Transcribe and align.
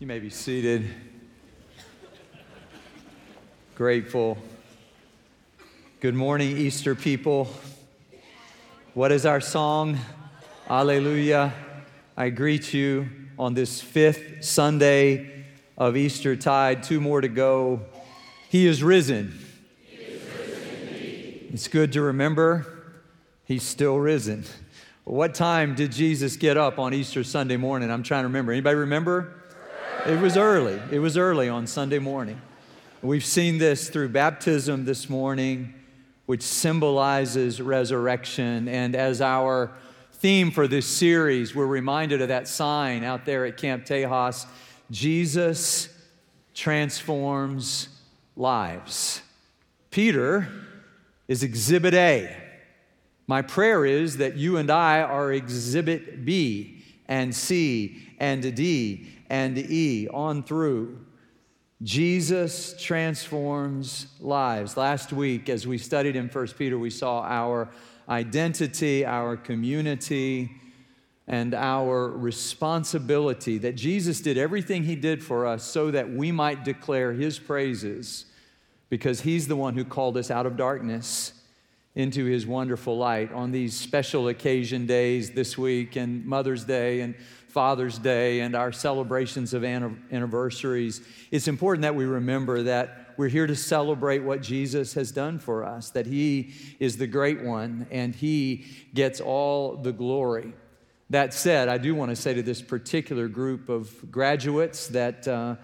You 0.00 0.06
may 0.06 0.20
be 0.20 0.30
seated. 0.30 0.88
Grateful. 3.74 4.38
Good 5.98 6.14
morning, 6.14 6.56
Easter 6.56 6.94
people. 6.94 7.48
What 8.94 9.10
is 9.10 9.26
our 9.26 9.40
song? 9.40 9.98
Alleluia. 10.70 11.52
I 12.16 12.28
greet 12.30 12.72
you 12.72 13.08
on 13.40 13.54
this 13.54 13.80
fifth 13.80 14.44
Sunday 14.44 15.44
of 15.76 15.96
Easter 15.96 16.36
tide. 16.36 16.84
Two 16.84 17.00
more 17.00 17.20
to 17.20 17.26
go. 17.26 17.80
He 18.50 18.68
is 18.68 18.84
risen. 18.84 19.36
He 19.82 19.96
is 19.96 20.22
risen 20.22 21.50
it's 21.54 21.66
good 21.66 21.92
to 21.94 22.02
remember 22.02 22.94
he's 23.46 23.64
still 23.64 23.98
risen. 23.98 24.44
What 25.02 25.34
time 25.34 25.74
did 25.74 25.90
Jesus 25.90 26.36
get 26.36 26.56
up 26.56 26.78
on 26.78 26.94
Easter 26.94 27.24
Sunday 27.24 27.56
morning? 27.56 27.90
I'm 27.90 28.04
trying 28.04 28.22
to 28.22 28.28
remember. 28.28 28.52
Anybody 28.52 28.76
remember? 28.76 29.37
It 30.08 30.18
was 30.20 30.38
early. 30.38 30.80
It 30.90 31.00
was 31.00 31.18
early 31.18 31.50
on 31.50 31.66
Sunday 31.66 31.98
morning. 31.98 32.40
We've 33.02 33.22
seen 33.22 33.58
this 33.58 33.90
through 33.90 34.08
baptism 34.08 34.86
this 34.86 35.10
morning, 35.10 35.74
which 36.24 36.40
symbolizes 36.40 37.60
resurrection. 37.60 38.68
And 38.68 38.96
as 38.96 39.20
our 39.20 39.70
theme 40.14 40.50
for 40.50 40.66
this 40.66 40.86
series, 40.86 41.54
we're 41.54 41.66
reminded 41.66 42.22
of 42.22 42.28
that 42.28 42.48
sign 42.48 43.04
out 43.04 43.26
there 43.26 43.44
at 43.44 43.58
Camp 43.58 43.84
Tejas 43.84 44.46
Jesus 44.90 45.90
transforms 46.54 47.90
lives. 48.34 49.20
Peter 49.90 50.48
is 51.28 51.42
exhibit 51.42 51.92
A. 51.92 52.34
My 53.26 53.42
prayer 53.42 53.84
is 53.84 54.16
that 54.16 54.38
you 54.38 54.56
and 54.56 54.70
I 54.70 55.02
are 55.02 55.34
exhibit 55.34 56.24
B 56.24 56.82
and 57.08 57.34
C 57.34 57.98
and 58.18 58.54
D 58.54 59.06
and 59.28 59.58
E 59.58 60.08
on 60.08 60.42
through. 60.42 61.04
Jesus 61.82 62.74
transforms 62.82 64.06
lives. 64.20 64.76
Last 64.76 65.12
week, 65.12 65.48
as 65.48 65.66
we 65.66 65.78
studied 65.78 66.16
in 66.16 66.28
1 66.28 66.46
Peter, 66.58 66.78
we 66.78 66.90
saw 66.90 67.22
our 67.22 67.70
identity, 68.08 69.04
our 69.06 69.36
community, 69.36 70.50
and 71.28 71.54
our 71.54 72.08
responsibility 72.08 73.58
that 73.58 73.76
Jesus 73.76 74.20
did 74.20 74.38
everything 74.38 74.82
he 74.82 74.96
did 74.96 75.22
for 75.22 75.46
us 75.46 75.62
so 75.62 75.90
that 75.90 76.10
we 76.10 76.32
might 76.32 76.64
declare 76.64 77.12
his 77.12 77.38
praises 77.38 78.24
because 78.88 79.20
he's 79.20 79.46
the 79.46 79.56
one 79.56 79.74
who 79.74 79.84
called 79.84 80.16
us 80.16 80.30
out 80.30 80.46
of 80.46 80.56
darkness 80.56 81.34
into 81.94 82.24
his 82.24 82.46
wonderful 82.46 82.96
light 82.96 83.30
on 83.32 83.50
these 83.50 83.78
special 83.78 84.28
occasion 84.28 84.86
days 84.86 85.32
this 85.32 85.58
week 85.58 85.96
and 85.96 86.24
Mother's 86.24 86.64
Day 86.64 87.00
and 87.00 87.14
Father's 87.48 87.98
Day 87.98 88.40
and 88.40 88.54
our 88.54 88.72
celebrations 88.72 89.54
of 89.54 89.64
anniversaries, 89.64 91.00
it's 91.30 91.48
important 91.48 91.82
that 91.82 91.94
we 91.94 92.04
remember 92.04 92.62
that 92.64 93.14
we're 93.16 93.28
here 93.28 93.46
to 93.46 93.56
celebrate 93.56 94.20
what 94.20 94.42
Jesus 94.42 94.94
has 94.94 95.10
done 95.10 95.38
for 95.38 95.64
us, 95.64 95.90
that 95.90 96.06
He 96.06 96.52
is 96.78 96.96
the 96.96 97.06
great 97.06 97.42
one 97.42 97.86
and 97.90 98.14
He 98.14 98.66
gets 98.94 99.20
all 99.20 99.76
the 99.76 99.92
glory. 99.92 100.52
That 101.10 101.32
said, 101.32 101.68
I 101.68 101.78
do 101.78 101.94
want 101.94 102.10
to 102.10 102.16
say 102.16 102.34
to 102.34 102.42
this 102.42 102.62
particular 102.62 103.28
group 103.28 103.68
of 103.68 104.10
graduates 104.10 104.88
that. 104.88 105.26
Uh, 105.26 105.56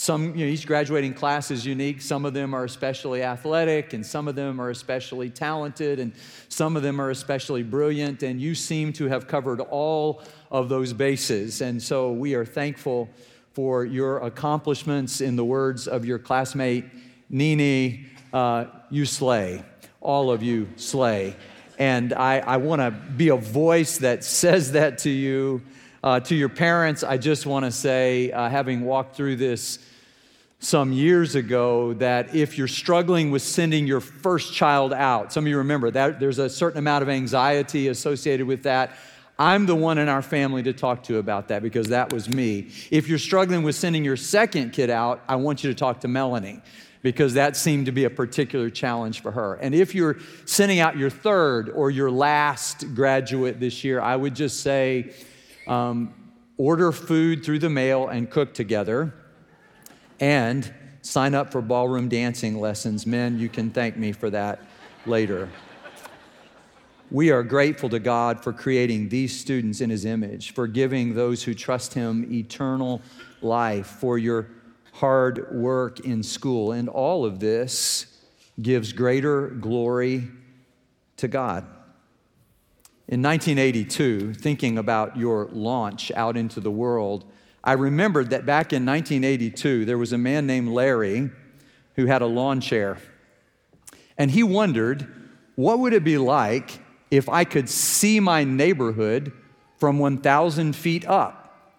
some, 0.00 0.34
you 0.34 0.46
know, 0.46 0.50
each 0.50 0.66
graduating 0.66 1.12
class 1.12 1.50
is 1.50 1.66
unique. 1.66 2.00
Some 2.00 2.24
of 2.24 2.32
them 2.32 2.54
are 2.54 2.64
especially 2.64 3.22
athletic, 3.22 3.92
and 3.92 4.04
some 4.04 4.28
of 4.28 4.34
them 4.34 4.58
are 4.58 4.70
especially 4.70 5.28
talented, 5.28 6.00
and 6.00 6.14
some 6.48 6.74
of 6.74 6.82
them 6.82 6.98
are 7.02 7.10
especially 7.10 7.62
brilliant. 7.62 8.22
And 8.22 8.40
you 8.40 8.54
seem 8.54 8.94
to 8.94 9.08
have 9.08 9.28
covered 9.28 9.60
all 9.60 10.22
of 10.50 10.70
those 10.70 10.94
bases. 10.94 11.60
And 11.60 11.82
so 11.82 12.12
we 12.12 12.34
are 12.34 12.46
thankful 12.46 13.10
for 13.52 13.84
your 13.84 14.20
accomplishments. 14.20 15.20
In 15.20 15.36
the 15.36 15.44
words 15.44 15.86
of 15.86 16.06
your 16.06 16.18
classmate, 16.18 16.86
Nini, 17.28 18.06
uh, 18.32 18.64
you 18.88 19.04
slay. 19.04 19.62
All 20.00 20.30
of 20.30 20.42
you 20.42 20.70
slay. 20.76 21.36
And 21.78 22.14
I, 22.14 22.38
I 22.38 22.56
want 22.56 22.80
to 22.80 22.90
be 22.90 23.28
a 23.28 23.36
voice 23.36 23.98
that 23.98 24.24
says 24.24 24.72
that 24.72 24.96
to 25.00 25.10
you. 25.10 25.60
Uh, 26.02 26.18
to 26.20 26.34
your 26.34 26.48
parents, 26.48 27.04
I 27.04 27.18
just 27.18 27.44
want 27.44 27.66
to 27.66 27.70
say, 27.70 28.32
uh, 28.32 28.48
having 28.48 28.86
walked 28.86 29.14
through 29.14 29.36
this 29.36 29.78
some 30.60 30.92
years 30.92 31.34
ago 31.36 31.94
that 31.94 32.34
if 32.34 32.58
you're 32.58 32.68
struggling 32.68 33.30
with 33.30 33.40
sending 33.40 33.86
your 33.86 34.00
first 34.00 34.52
child 34.52 34.92
out, 34.92 35.32
some 35.32 35.44
of 35.44 35.48
you 35.48 35.56
remember 35.56 35.90
that 35.90 36.20
there's 36.20 36.38
a 36.38 36.50
certain 36.50 36.78
amount 36.78 37.02
of 37.02 37.08
anxiety 37.08 37.88
associated 37.88 38.46
with 38.46 38.62
that. 38.64 38.92
I'm 39.38 39.64
the 39.64 39.74
one 39.74 39.96
in 39.96 40.10
our 40.10 40.20
family 40.20 40.62
to 40.64 40.74
talk 40.74 41.02
to 41.04 41.16
about 41.16 41.48
that 41.48 41.62
because 41.62 41.88
that 41.88 42.12
was 42.12 42.28
me. 42.28 42.68
If 42.90 43.08
you're 43.08 43.18
struggling 43.18 43.62
with 43.62 43.74
sending 43.74 44.04
your 44.04 44.18
second 44.18 44.74
kid 44.74 44.90
out, 44.90 45.22
I 45.26 45.36
want 45.36 45.64
you 45.64 45.70
to 45.70 45.74
talk 45.74 46.00
to 46.00 46.08
Melanie 46.08 46.60
because 47.00 47.32
that 47.32 47.56
seemed 47.56 47.86
to 47.86 47.92
be 47.92 48.04
a 48.04 48.10
particular 48.10 48.68
challenge 48.68 49.22
for 49.22 49.32
her. 49.32 49.54
And 49.54 49.74
if 49.74 49.94
you're 49.94 50.18
sending 50.44 50.78
out 50.78 50.98
your 50.98 51.08
third 51.08 51.70
or 51.70 51.90
your 51.90 52.10
last 52.10 52.94
graduate 52.94 53.60
this 53.60 53.82
year, 53.82 53.98
I 53.98 54.14
would 54.14 54.34
just 54.34 54.60
say 54.60 55.14
um, 55.66 56.12
order 56.58 56.92
food 56.92 57.42
through 57.46 57.60
the 57.60 57.70
mail 57.70 58.08
and 58.08 58.28
cook 58.28 58.52
together 58.52 59.14
and 60.20 60.72
sign 61.02 61.34
up 61.34 61.50
for 61.50 61.62
ballroom 61.62 62.08
dancing 62.08 62.60
lessons. 62.60 63.06
Men, 63.06 63.38
you 63.38 63.48
can 63.48 63.70
thank 63.70 63.96
me 63.96 64.12
for 64.12 64.30
that 64.30 64.62
later. 65.06 65.48
We 67.10 67.30
are 67.30 67.42
grateful 67.42 67.88
to 67.88 67.98
God 67.98 68.44
for 68.44 68.52
creating 68.52 69.08
these 69.08 69.36
students 69.36 69.80
in 69.80 69.90
His 69.90 70.04
image, 70.04 70.54
for 70.54 70.68
giving 70.68 71.14
those 71.14 71.42
who 71.42 71.54
trust 71.54 71.94
Him 71.94 72.32
eternal 72.32 73.02
life, 73.42 73.86
for 73.86 74.18
your 74.18 74.48
hard 74.92 75.50
work 75.50 76.00
in 76.00 76.22
school. 76.22 76.70
And 76.70 76.88
all 76.88 77.24
of 77.24 77.40
this 77.40 78.06
gives 78.62 78.92
greater 78.92 79.48
glory 79.48 80.28
to 81.16 81.26
God. 81.26 81.64
In 83.08 83.22
1982, 83.22 84.34
thinking 84.34 84.78
about 84.78 85.16
your 85.16 85.48
launch 85.50 86.12
out 86.12 86.36
into 86.36 86.60
the 86.60 86.70
world, 86.70 87.24
I 87.62 87.74
remembered 87.74 88.30
that 88.30 88.46
back 88.46 88.72
in 88.72 88.86
1982, 88.86 89.84
there 89.84 89.98
was 89.98 90.12
a 90.12 90.18
man 90.18 90.46
named 90.46 90.68
Larry 90.68 91.30
who 91.96 92.06
had 92.06 92.22
a 92.22 92.26
lawn 92.26 92.60
chair. 92.60 92.98
And 94.16 94.30
he 94.30 94.42
wondered, 94.42 95.06
what 95.56 95.78
would 95.78 95.92
it 95.92 96.04
be 96.04 96.16
like 96.16 96.80
if 97.10 97.28
I 97.28 97.44
could 97.44 97.68
see 97.68 98.20
my 98.20 98.44
neighborhood 98.44 99.32
from 99.78 99.98
1,000 99.98 100.74
feet 100.74 101.06
up? 101.06 101.76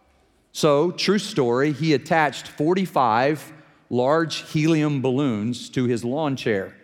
So, 0.52 0.92
true 0.92 1.20
story, 1.20 1.72
he 1.72 1.94
attached 1.94 2.48
45 2.48 3.54
large 3.90 4.50
helium 4.52 5.02
balloons 5.02 5.70
to 5.70 5.86
his 5.86 6.04
lawn 6.04 6.36
chair. 6.36 6.76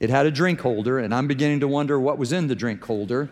It 0.00 0.10
had 0.10 0.26
a 0.26 0.30
drink 0.30 0.60
holder, 0.60 0.98
and 0.98 1.14
I'm 1.14 1.28
beginning 1.28 1.60
to 1.60 1.68
wonder 1.68 2.00
what 2.00 2.18
was 2.18 2.32
in 2.32 2.48
the 2.48 2.54
drink 2.54 2.84
holder 2.84 3.30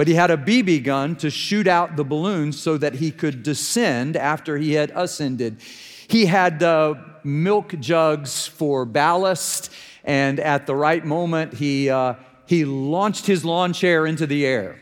but 0.00 0.08
he 0.08 0.14
had 0.14 0.30
a 0.30 0.36
BB 0.38 0.82
gun 0.82 1.14
to 1.14 1.28
shoot 1.28 1.66
out 1.66 1.96
the 1.96 2.04
balloons 2.04 2.58
so 2.58 2.78
that 2.78 2.94
he 2.94 3.10
could 3.10 3.42
descend 3.42 4.16
after 4.16 4.56
he 4.56 4.72
had 4.72 4.90
ascended. 4.94 5.60
He 6.08 6.24
had 6.24 6.62
uh, 6.62 6.94
milk 7.22 7.78
jugs 7.78 8.46
for 8.46 8.86
ballast, 8.86 9.70
and 10.02 10.40
at 10.40 10.66
the 10.66 10.74
right 10.74 11.04
moment, 11.04 11.52
he, 11.52 11.90
uh, 11.90 12.14
he 12.46 12.64
launched 12.64 13.26
his 13.26 13.44
lawn 13.44 13.74
chair 13.74 14.06
into 14.06 14.26
the 14.26 14.46
air. 14.46 14.80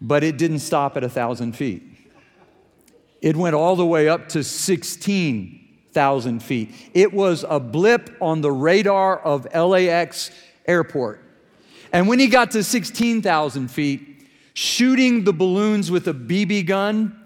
But 0.00 0.22
it 0.22 0.38
didn't 0.38 0.60
stop 0.60 0.96
at 0.96 1.02
a 1.02 1.08
thousand 1.08 1.56
feet. 1.56 1.82
It 3.20 3.34
went 3.34 3.56
all 3.56 3.74
the 3.74 3.84
way 3.84 4.08
up 4.08 4.28
to 4.28 4.44
16,000 4.44 6.40
feet. 6.40 6.72
It 6.94 7.12
was 7.12 7.44
a 7.48 7.58
blip 7.58 8.16
on 8.20 8.42
the 8.42 8.52
radar 8.52 9.18
of 9.18 9.52
LAX 9.52 10.30
airport. 10.68 11.23
And 11.94 12.08
when 12.08 12.18
he 12.18 12.26
got 12.26 12.50
to 12.50 12.64
16,000 12.64 13.68
feet, 13.68 14.28
shooting 14.52 15.22
the 15.22 15.32
balloons 15.32 15.92
with 15.92 16.08
a 16.08 16.12
BB 16.12 16.66
gun 16.66 17.16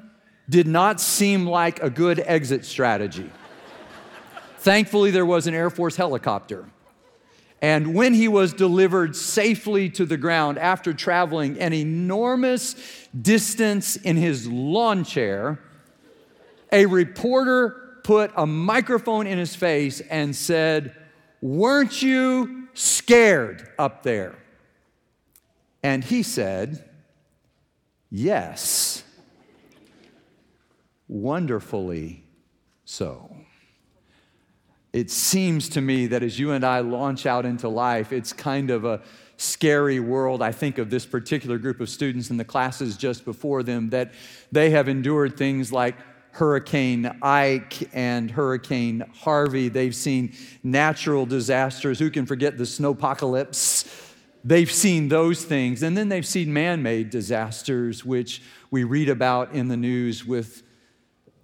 did 0.46 0.66
not 0.66 1.00
seem 1.00 1.46
like 1.46 1.82
a 1.82 1.88
good 1.88 2.20
exit 2.20 2.66
strategy. 2.66 3.30
Thankfully, 4.58 5.10
there 5.10 5.24
was 5.24 5.46
an 5.46 5.54
Air 5.54 5.70
Force 5.70 5.96
helicopter. 5.96 6.66
And 7.62 7.94
when 7.94 8.12
he 8.12 8.28
was 8.28 8.52
delivered 8.52 9.16
safely 9.16 9.88
to 9.88 10.04
the 10.04 10.18
ground 10.18 10.58
after 10.58 10.92
traveling 10.92 11.58
an 11.58 11.72
enormous 11.72 12.76
distance 13.18 13.96
in 13.96 14.18
his 14.18 14.46
lawn 14.46 15.02
chair, 15.02 15.58
a 16.70 16.84
reporter 16.84 18.00
put 18.04 18.32
a 18.36 18.46
microphone 18.46 19.26
in 19.26 19.38
his 19.38 19.56
face 19.56 20.02
and 20.10 20.36
said, 20.36 20.94
Weren't 21.40 22.02
you 22.02 22.68
scared 22.74 23.66
up 23.78 24.02
there? 24.02 24.36
And 25.82 26.04
he 26.04 26.22
said, 26.22 26.84
Yes, 28.10 29.04
wonderfully 31.06 32.24
so. 32.84 33.34
It 34.92 35.10
seems 35.10 35.68
to 35.70 35.80
me 35.82 36.06
that 36.06 36.22
as 36.22 36.38
you 36.38 36.52
and 36.52 36.64
I 36.64 36.80
launch 36.80 37.26
out 37.26 37.44
into 37.44 37.68
life, 37.68 38.12
it's 38.12 38.32
kind 38.32 38.70
of 38.70 38.86
a 38.86 39.02
scary 39.36 40.00
world. 40.00 40.40
I 40.40 40.52
think 40.52 40.78
of 40.78 40.88
this 40.88 41.04
particular 41.04 41.58
group 41.58 41.80
of 41.80 41.90
students 41.90 42.30
in 42.30 42.38
the 42.38 42.44
classes 42.44 42.96
just 42.96 43.24
before 43.24 43.62
them 43.62 43.90
that 43.90 44.12
they 44.50 44.70
have 44.70 44.88
endured 44.88 45.36
things 45.36 45.70
like 45.70 45.96
Hurricane 46.32 47.18
Ike 47.20 47.90
and 47.92 48.30
Hurricane 48.30 49.04
Harvey. 49.14 49.68
They've 49.68 49.94
seen 49.94 50.34
natural 50.62 51.26
disasters. 51.26 51.98
Who 51.98 52.10
can 52.10 52.26
forget 52.26 52.56
the 52.56 52.64
snowpocalypse? 52.64 54.07
They've 54.44 54.70
seen 54.70 55.08
those 55.08 55.44
things. 55.44 55.82
And 55.82 55.96
then 55.96 56.08
they've 56.08 56.26
seen 56.26 56.52
man 56.52 56.82
made 56.82 57.10
disasters, 57.10 58.04
which 58.04 58.42
we 58.70 58.84
read 58.84 59.08
about 59.08 59.52
in 59.52 59.68
the 59.68 59.76
news 59.76 60.24
with, 60.24 60.62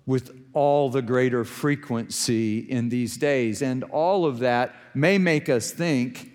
with 0.06 0.36
all 0.52 0.90
the 0.90 1.02
greater 1.02 1.44
frequency 1.44 2.58
in 2.58 2.88
these 2.88 3.16
days. 3.16 3.62
And 3.62 3.84
all 3.84 4.26
of 4.26 4.38
that 4.40 4.74
may 4.94 5.18
make 5.18 5.48
us 5.48 5.70
think 5.70 6.32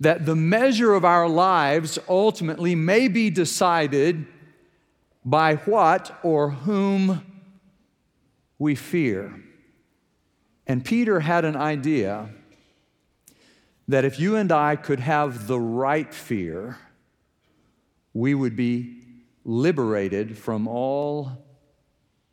that 0.00 0.26
the 0.26 0.36
measure 0.36 0.94
of 0.94 1.04
our 1.04 1.28
lives 1.28 1.98
ultimately 2.08 2.74
may 2.74 3.08
be 3.08 3.30
decided 3.30 4.26
by 5.24 5.56
what 5.56 6.18
or 6.22 6.50
whom 6.50 7.24
we 8.58 8.74
fear. 8.74 9.42
And 10.66 10.84
Peter 10.84 11.20
had 11.20 11.44
an 11.44 11.56
idea 11.56 12.30
that 13.88 14.04
if 14.04 14.18
you 14.18 14.36
and 14.36 14.50
I 14.50 14.76
could 14.76 15.00
have 15.00 15.46
the 15.46 15.60
right 15.60 16.12
fear, 16.12 16.78
we 18.12 18.34
would 18.34 18.56
be 18.56 19.02
liberated 19.44 20.36
from 20.36 20.66
all 20.66 21.44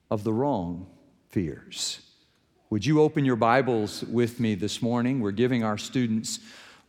of 0.09 0.23
the 0.23 0.33
wrong 0.33 0.87
fears. 1.29 1.99
Would 2.69 2.85
you 2.85 3.01
open 3.01 3.23
your 3.23 3.35
Bibles 3.35 4.03
with 4.03 4.39
me 4.39 4.55
this 4.55 4.81
morning? 4.81 5.19
We're 5.19 5.31
giving 5.31 5.63
our 5.63 5.77
students 5.77 6.39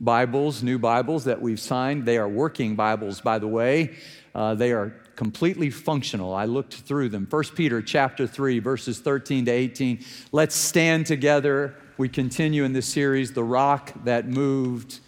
Bibles, 0.01 0.63
new 0.63 0.79
Bibles 0.79 1.25
that 1.25 1.41
we've 1.43 1.61
signed. 1.61 2.07
They 2.07 2.17
are 2.17 2.29
working 2.29 2.75
Bibles, 2.75 3.21
by 3.21 3.39
the 3.39 3.47
way. 3.47 3.95
Uh, 4.35 4.55
they 4.55 4.73
are 4.73 4.95
completely 5.15 5.71
functional. 5.71 6.35
I 6.35 6.47
looked 6.47 6.75
through 6.75 7.11
them. 7.11 7.27
1 7.29 7.45
Peter 7.55 7.83
chapter 7.83 8.27
3 8.27 8.59
verses 8.61 8.99
13 8.99 9.45
to 9.45 9.51
18. 9.51 10.05
Let's 10.33 10.57
stand 10.57 11.07
together. 11.07 11.77
We 11.97 12.09
continue 12.09 12.65
in 12.65 12.73
this 12.73 12.87
series 12.87 13.31
The 13.35 13.45
Rock 13.45 13.93
That 14.03 14.27
Moved. 14.27 14.99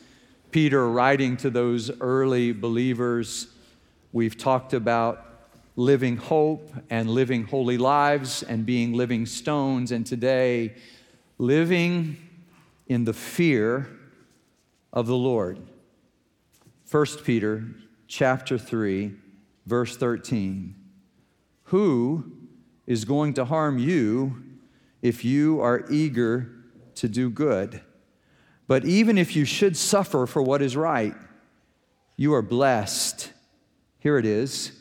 Peter 0.52 0.88
writing 0.88 1.36
to 1.38 1.50
those 1.50 1.90
early 2.00 2.52
believers. 2.52 3.48
We've 4.12 4.38
talked 4.38 4.72
about 4.72 5.26
living 5.74 6.16
hope 6.16 6.72
and 6.88 7.10
living 7.10 7.42
holy 7.42 7.76
lives 7.76 8.44
and 8.44 8.64
being 8.64 8.92
living 8.92 9.26
stones 9.26 9.90
and 9.90 10.06
today 10.06 10.76
living 11.38 12.18
in 12.86 13.02
the 13.02 13.12
fear 13.12 13.88
of 14.92 15.08
the 15.08 15.16
Lord. 15.16 15.58
1 16.88 17.06
Peter 17.24 17.64
chapter 18.06 18.56
3 18.56 19.12
verse 19.66 19.96
13. 19.96 20.76
Who 21.64 22.32
is 22.86 23.04
going 23.04 23.34
to 23.34 23.44
harm 23.44 23.76
you 23.76 24.40
if 25.02 25.24
you 25.24 25.60
are 25.60 25.84
eager 25.90 26.52
to 26.96 27.08
do 27.08 27.30
good? 27.30 27.80
But 28.66 28.84
even 28.84 29.16
if 29.16 29.36
you 29.36 29.44
should 29.44 29.76
suffer 29.76 30.26
for 30.26 30.42
what 30.42 30.62
is 30.62 30.76
right, 30.76 31.14
you 32.16 32.34
are 32.34 32.42
blessed. 32.42 33.32
Here 33.98 34.18
it 34.18 34.26
is. 34.26 34.72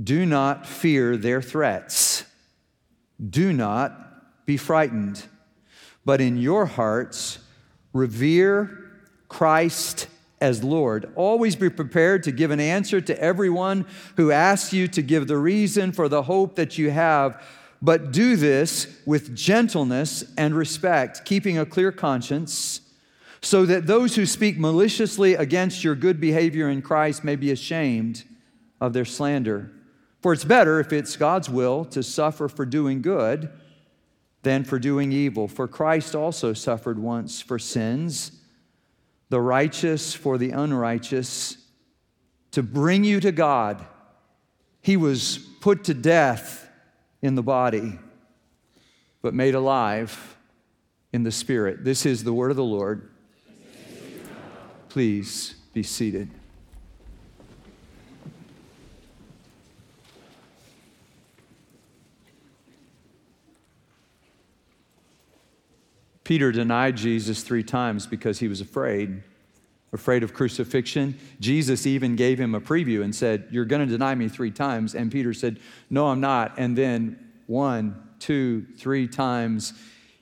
Do 0.00 0.26
not 0.26 0.66
fear 0.66 1.16
their 1.16 1.42
threats. 1.42 2.24
Do 3.30 3.52
not 3.52 4.46
be 4.46 4.56
frightened. 4.56 5.24
But 6.04 6.20
in 6.20 6.36
your 6.36 6.66
hearts, 6.66 7.38
revere 7.92 8.90
Christ 9.28 10.06
as 10.40 10.62
Lord. 10.62 11.10
Always 11.16 11.56
be 11.56 11.70
prepared 11.70 12.22
to 12.24 12.32
give 12.32 12.50
an 12.50 12.60
answer 12.60 13.00
to 13.00 13.20
everyone 13.20 13.86
who 14.16 14.30
asks 14.30 14.72
you 14.72 14.86
to 14.88 15.02
give 15.02 15.26
the 15.26 15.38
reason 15.38 15.92
for 15.92 16.08
the 16.08 16.22
hope 16.22 16.56
that 16.56 16.78
you 16.78 16.90
have, 16.90 17.42
but 17.82 18.12
do 18.12 18.36
this 18.36 19.00
with 19.04 19.34
gentleness 19.36 20.24
and 20.36 20.54
respect, 20.54 21.24
keeping 21.24 21.58
a 21.58 21.66
clear 21.66 21.92
conscience, 21.92 22.80
so 23.40 23.66
that 23.66 23.86
those 23.86 24.16
who 24.16 24.26
speak 24.26 24.58
maliciously 24.58 25.34
against 25.34 25.84
your 25.84 25.94
good 25.94 26.20
behavior 26.20 26.68
in 26.68 26.82
Christ 26.82 27.22
may 27.22 27.36
be 27.36 27.50
ashamed 27.50 28.24
of 28.80 28.92
their 28.92 29.04
slander. 29.04 29.70
For 30.20 30.32
it's 30.32 30.44
better, 30.44 30.80
if 30.80 30.92
it's 30.92 31.16
God's 31.16 31.48
will, 31.48 31.84
to 31.86 32.02
suffer 32.02 32.48
for 32.48 32.66
doing 32.66 33.02
good 33.02 33.50
than 34.42 34.64
for 34.64 34.78
doing 34.78 35.12
evil. 35.12 35.46
For 35.48 35.68
Christ 35.68 36.14
also 36.14 36.52
suffered 36.52 36.98
once 36.98 37.40
for 37.40 37.58
sins 37.58 38.32
the 39.28 39.40
righteous 39.40 40.14
for 40.14 40.38
the 40.38 40.50
unrighteous, 40.50 41.58
to 42.52 42.62
bring 42.62 43.04
you 43.04 43.20
to 43.20 43.32
God. 43.32 43.84
He 44.80 44.96
was 44.96 45.38
put 45.60 45.84
to 45.84 45.94
death 45.94 46.65
in 47.22 47.34
the 47.34 47.42
body, 47.42 47.98
but 49.22 49.34
made 49.34 49.54
alive 49.54 50.36
in 51.12 51.22
the 51.22 51.32
spirit. 51.32 51.84
This 51.84 52.06
is 52.06 52.24
the 52.24 52.32
word 52.32 52.50
of 52.50 52.56
the 52.56 52.64
Lord. 52.64 53.10
Please 54.88 55.54
be 55.72 55.82
seated. 55.82 56.30
Peter 66.26 66.50
denied 66.50 66.96
Jesus 66.96 67.42
three 67.44 67.62
times 67.62 68.04
because 68.04 68.40
he 68.40 68.48
was 68.48 68.60
afraid, 68.60 69.22
afraid 69.96 70.22
of 70.22 70.32
crucifixion. 70.32 71.18
Jesus 71.40 71.86
even 71.86 72.14
gave 72.14 72.38
him 72.38 72.54
a 72.54 72.60
preview 72.60 73.02
and 73.02 73.14
said, 73.14 73.48
You're 73.50 73.64
going 73.64 73.84
to 73.84 73.92
deny 73.92 74.14
me 74.14 74.28
three 74.28 74.52
times. 74.52 74.94
And 74.94 75.10
Peter 75.10 75.34
said, 75.34 75.58
No, 75.90 76.06
I'm 76.06 76.20
not. 76.20 76.54
And 76.56 76.78
then 76.78 77.18
one, 77.46 78.00
two, 78.20 78.64
three 78.78 79.08
times 79.08 79.72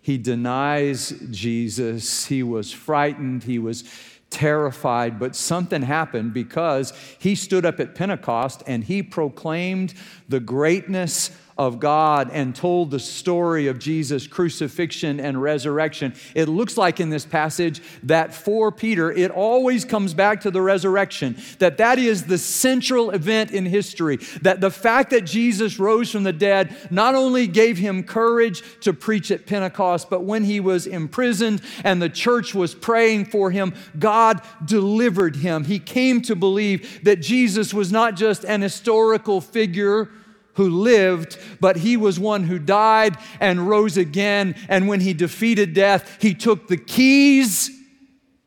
he 0.00 0.19
denies 0.19 1.15
Jesus. 1.31 2.26
He 2.26 2.43
was 2.43 2.71
frightened. 2.71 3.44
He 3.44 3.59
was 3.59 3.85
terrified, 4.29 5.19
but 5.19 5.35
something 5.37 5.81
happened 5.81 6.35
because 6.35 6.93
he 7.19 7.35
stood 7.35 7.65
up 7.65 7.81
at 7.81 7.94
Pentecost 7.94 8.62
and 8.67 8.85
he 8.85 9.03
proclaimed 9.03 9.94
the 10.29 10.41
greatness 10.41 11.31
of 11.56 11.79
God 11.79 12.31
and 12.33 12.55
told 12.55 12.91
the 12.91 12.99
story 12.99 13.69
of 13.69 13.79
Jesus' 13.79 14.27
crucifixion 14.27 15.21
and 15.21 15.41
resurrection. 15.41 16.15
It 16.35 16.49
looks 16.49 16.77
like 16.77 16.99
in 16.99 17.11
this 17.11 17.25
passage 17.25 17.81
that 18.03 18.35
for 18.35 18.73
Peter, 18.73 19.12
it 19.12 19.31
always 19.31 19.85
comes 19.85 20.15
back 20.15 20.41
to 20.41 20.51
the 20.51 20.61
resurrection, 20.61 21.37
that 21.61 21.79
that 21.79 22.01
is 22.01 22.25
the 22.25 22.39
central 22.39 23.11
event 23.11 23.53
in 23.53 23.67
history, 23.67 24.17
that 24.43 24.61
the 24.61 24.71
fact 24.71 25.11
that 25.11 25.27
Jesus 25.27 25.79
rose 25.79 26.11
from 26.11 26.25
the 26.25 26.33
dead 26.33 26.77
not 26.91 27.15
only 27.15 27.47
gave 27.47 27.79
him 27.79 28.03
courage 28.03 28.62
to 28.81 28.93
preach 28.93 29.31
at 29.31 29.47
Pentecost, 29.47 30.11
but 30.11 30.25
when 30.25 30.43
he 30.43 30.58
was 30.58 30.89
imprisoned 30.89 31.63
and 31.84 32.03
the 32.03 32.08
church 32.08 32.53
was 32.53 32.75
praying 32.75 33.27
for 33.27 33.53
him, 33.53 33.75
God 33.96 34.43
delivered 34.65 35.37
him. 35.37 35.65
He 35.65 35.79
came 35.79 36.20
to 36.23 36.34
believe 36.34 37.05
that 37.05 37.20
Jesus 37.20 37.73
was 37.73 37.93
not 37.93 38.17
just 38.17 38.44
an 38.44 38.61
historical 38.61 39.41
figure 39.41 40.08
who 40.55 40.69
lived, 40.69 41.39
but 41.61 41.77
he 41.77 41.96
was 41.96 42.19
one 42.19 42.44
who 42.44 42.58
died 42.58 43.17
and 43.41 43.69
rose 43.69 43.96
again. 43.96 44.55
And 44.69 44.89
when 44.89 45.01
he 45.01 45.13
defeated 45.13 45.75
death, 45.75 46.19
he 46.20 46.34
took 46.34 46.69
the 46.69 46.77
keys 46.77 47.70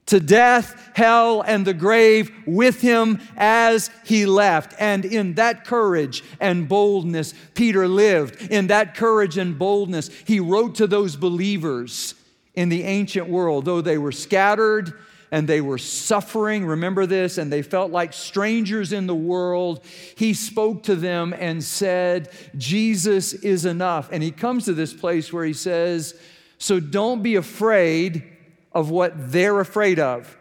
to 0.07 0.19
death, 0.21 0.91
hell, 0.95 1.41
and 1.41 1.67
the 1.67 1.73
grave 1.73 2.31
with 2.45 2.81
him 2.81 3.19
as 3.35 3.91
he 4.05 4.25
left. 4.25 4.73
And 4.79 5.03
in 5.03 5.33
that 5.33 5.65
courage 5.65 6.23
and 6.39 6.67
boldness, 6.67 7.33
Peter 7.53 7.87
lived. 7.87 8.41
In 8.49 8.67
that 8.67 8.95
courage 8.95 9.37
and 9.37 9.59
boldness, 9.59 10.09
he 10.25 10.39
wrote 10.39 10.75
to 10.75 10.87
those 10.87 11.15
believers 11.15 12.15
in 12.55 12.69
the 12.69 12.83
ancient 12.83 13.27
world, 13.27 13.65
though 13.65 13.81
they 13.81 13.97
were 13.97 14.13
scattered 14.13 14.93
and 15.31 15.47
they 15.47 15.61
were 15.61 15.77
suffering. 15.77 16.65
Remember 16.65 17.05
this? 17.05 17.37
And 17.37 17.51
they 17.51 17.61
felt 17.61 17.91
like 17.91 18.13
strangers 18.13 18.93
in 18.93 19.07
the 19.07 19.15
world. 19.15 19.83
He 20.15 20.33
spoke 20.33 20.83
to 20.83 20.95
them 20.95 21.33
and 21.37 21.63
said, 21.63 22.29
Jesus 22.57 23.33
is 23.33 23.65
enough. 23.65 24.09
And 24.11 24.23
he 24.23 24.31
comes 24.31 24.65
to 24.65 24.73
this 24.73 24.93
place 24.93 25.31
where 25.33 25.45
he 25.45 25.53
says, 25.53 26.17
So 26.57 26.79
don't 26.79 27.21
be 27.21 27.35
afraid 27.35 28.23
of 28.71 28.89
what 28.89 29.31
they're 29.31 29.59
afraid 29.59 29.99
of. 29.99 30.37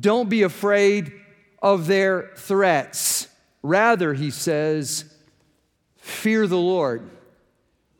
Don't 0.00 0.28
be 0.28 0.42
afraid 0.42 1.12
of 1.60 1.86
their 1.86 2.30
threats. 2.36 3.28
Rather, 3.62 4.14
he 4.14 4.30
says, 4.30 5.12
fear 5.96 6.46
the 6.46 6.58
Lord. 6.58 7.08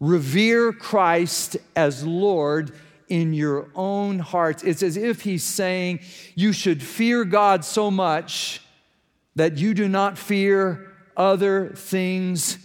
Revere 0.00 0.72
Christ 0.72 1.56
as 1.76 2.04
Lord 2.04 2.76
in 3.12 3.35
your 3.35 3.69
own 3.75 4.19
hearts. 4.19 4.62
It's 4.62 4.83
as 4.83 4.97
if 4.97 5.21
he's 5.21 5.45
saying 5.45 6.00
you 6.35 6.54
should 6.54 6.83
fear 6.83 7.26
God 7.26 7.62
so 7.62 7.90
much 7.90 8.62
that 9.37 9.59
you 9.59 9.75
do 9.75 9.87
not 9.87 10.16
fear 10.16 10.90
other 11.14 11.69
things 11.76 12.57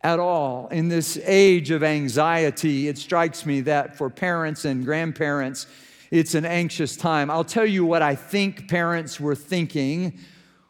at 0.00 0.20
all. 0.20 0.68
In 0.68 0.88
this 0.88 1.18
age 1.24 1.72
of 1.72 1.82
anxiety, 1.82 2.86
it 2.86 2.96
strikes 2.96 3.44
me 3.44 3.62
that 3.62 3.96
for 3.96 4.08
parents 4.08 4.64
and 4.64 4.84
grandparents, 4.84 5.66
it's 6.12 6.36
an 6.36 6.44
anxious 6.44 6.96
time. 6.96 7.28
I'll 7.28 7.42
tell 7.42 7.66
you 7.66 7.84
what 7.84 8.02
I 8.02 8.14
think 8.14 8.68
parents 8.68 9.18
were 9.18 9.34
thinking 9.34 10.16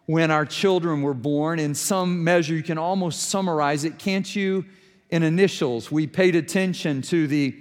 when 0.06 0.30
our 0.30 0.46
children 0.46 1.02
were 1.02 1.12
born. 1.12 1.58
In 1.58 1.74
some 1.74 2.24
measure, 2.24 2.54
you 2.54 2.62
can 2.62 2.78
almost 2.78 3.28
summarize 3.28 3.84
it, 3.84 3.98
can't 3.98 4.34
you? 4.34 4.64
in 5.12 5.22
initials. 5.22 5.92
We 5.92 6.06
paid 6.06 6.34
attention 6.34 7.02
to 7.02 7.26
the 7.28 7.54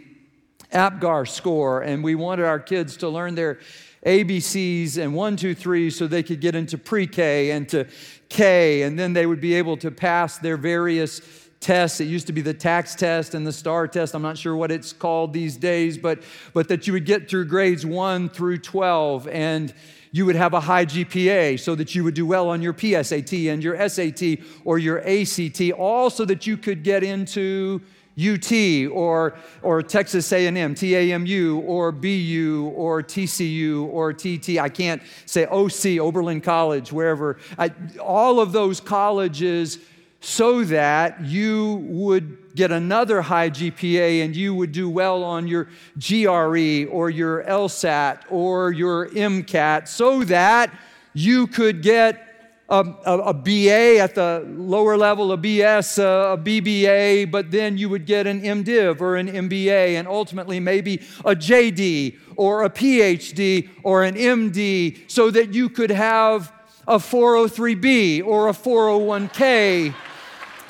APGAR 0.73 1.27
score, 1.27 1.81
and 1.81 2.03
we 2.03 2.15
wanted 2.15 2.45
our 2.45 2.59
kids 2.59 2.97
to 2.97 3.09
learn 3.09 3.35
their 3.35 3.59
ABCs 4.05 4.97
and 4.97 5.13
one, 5.13 5.35
two, 5.35 5.53
three 5.53 5.89
so 5.89 6.07
they 6.07 6.23
could 6.23 6.41
get 6.41 6.55
into 6.55 6.77
pre 6.77 7.05
K 7.05 7.51
and 7.51 7.69
to 7.69 7.87
K, 8.29 8.83
and 8.83 8.97
then 8.97 9.13
they 9.13 9.25
would 9.25 9.41
be 9.41 9.53
able 9.53 9.77
to 9.77 9.91
pass 9.91 10.37
their 10.37 10.57
various 10.57 11.21
tests. 11.59 11.99
It 12.01 12.05
used 12.05 12.27
to 12.27 12.33
be 12.33 12.41
the 12.41 12.53
TAKS 12.53 12.95
test 12.95 13.35
and 13.35 13.45
the 13.45 13.53
STAAR 13.53 13.87
test. 13.87 14.15
I'm 14.15 14.23
not 14.23 14.37
sure 14.37 14.55
what 14.55 14.71
it's 14.71 14.91
called 14.91 15.31
these 15.31 15.55
days, 15.55 15.97
but, 15.97 16.23
but 16.53 16.67
that 16.67 16.87
you 16.87 16.93
would 16.93 17.05
get 17.05 17.29
through 17.29 17.45
grades 17.45 17.85
1 17.85 18.29
through 18.29 18.57
12 18.57 19.27
and 19.27 19.73
you 20.11 20.25
would 20.25 20.35
have 20.35 20.53
a 20.53 20.59
high 20.59 20.85
GPA 20.85 21.59
so 21.59 21.75
that 21.75 21.95
you 21.95 22.03
would 22.03 22.15
do 22.15 22.25
well 22.25 22.49
on 22.49 22.61
your 22.61 22.73
PSAT 22.73 23.53
and 23.53 23.63
your 23.63 23.87
SAT 23.87 24.39
or 24.65 24.77
your 24.77 24.99
ACT, 25.07 25.71
all 25.77 26.09
so 26.09 26.25
that 26.25 26.45
you 26.45 26.57
could 26.57 26.83
get 26.83 27.03
into 27.03 27.79
UT 28.19 28.51
or, 28.91 29.37
or 29.61 29.81
Texas 29.81 30.31
A&M, 30.31 30.75
TAMU 30.75 31.59
or 31.65 31.91
BU 31.91 32.71
or 32.75 33.01
TCU 33.01 33.85
or 33.85 34.13
TT. 34.13 34.59
I 34.59 34.69
can't 34.69 35.01
say 35.25 35.45
OC, 35.45 35.99
Oberlin 35.99 36.41
College, 36.41 36.91
wherever. 36.91 37.37
I, 37.57 37.71
all 37.99 38.39
of 38.39 38.51
those 38.51 38.81
colleges 38.81 39.79
so 40.19 40.63
that 40.65 41.21
you 41.21 41.83
would 41.87 42.55
get 42.55 42.71
another 42.71 43.21
high 43.21 43.49
GPA 43.49 44.23
and 44.23 44.35
you 44.35 44.53
would 44.53 44.71
do 44.71 44.89
well 44.89 45.23
on 45.23 45.47
your 45.47 45.65
GRE 45.97 46.85
or 46.91 47.09
your 47.09 47.43
LSAT 47.43 48.19
or 48.29 48.71
your 48.71 49.09
MCAT 49.09 49.87
so 49.87 50.23
that 50.25 50.71
you 51.13 51.47
could 51.47 51.81
get 51.81 52.30
Um, 52.71 52.95
a, 53.05 53.17
a, 53.17 53.17
a, 53.17 53.33
BA 53.33 53.99
at 53.99 54.15
the 54.15 54.45
lower 54.47 54.95
level, 54.95 55.33
a 55.33 55.37
BS, 55.37 55.99
uh, 55.99 56.03
a, 56.03 56.33
a 56.35 56.37
BBA, 56.37 57.29
but 57.29 57.51
then 57.51 57.77
you 57.77 57.89
would 57.89 58.05
get 58.05 58.25
an 58.25 58.41
MDiv 58.41 59.01
or 59.01 59.17
an 59.17 59.27
MBA, 59.27 59.99
and 59.99 60.07
ultimately 60.07 60.61
maybe 60.61 61.01
a 61.25 61.35
JD 61.35 62.17
or 62.37 62.63
a 62.63 62.69
PhD 62.69 63.67
or 63.83 64.05
an 64.05 64.15
MD, 64.15 64.99
so 65.11 65.29
that 65.31 65.53
you 65.53 65.67
could 65.67 65.91
have 65.91 66.53
a 66.87 66.95
403B 66.95 68.25
or 68.25 68.47
a 68.47 68.53
401k. 68.53 69.93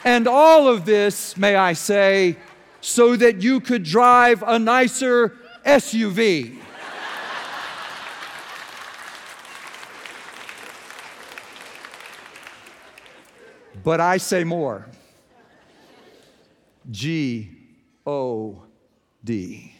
And 0.03 0.27
all 0.27 0.67
of 0.67 0.86
this, 0.86 1.38
may 1.38 1.55
I 1.55 1.74
say, 1.74 2.36
so 2.81 3.15
that 3.15 3.43
you 3.43 3.60
could 3.60 3.84
drive 3.84 4.43
a 4.48 4.58
nicer 4.58 5.38
SUV. 5.63 6.61
But 13.84 14.00
I 14.00 14.18
say 14.18 14.44
more 14.44 14.88
G 16.90 17.50
O 18.06 18.64
D. 19.24 19.74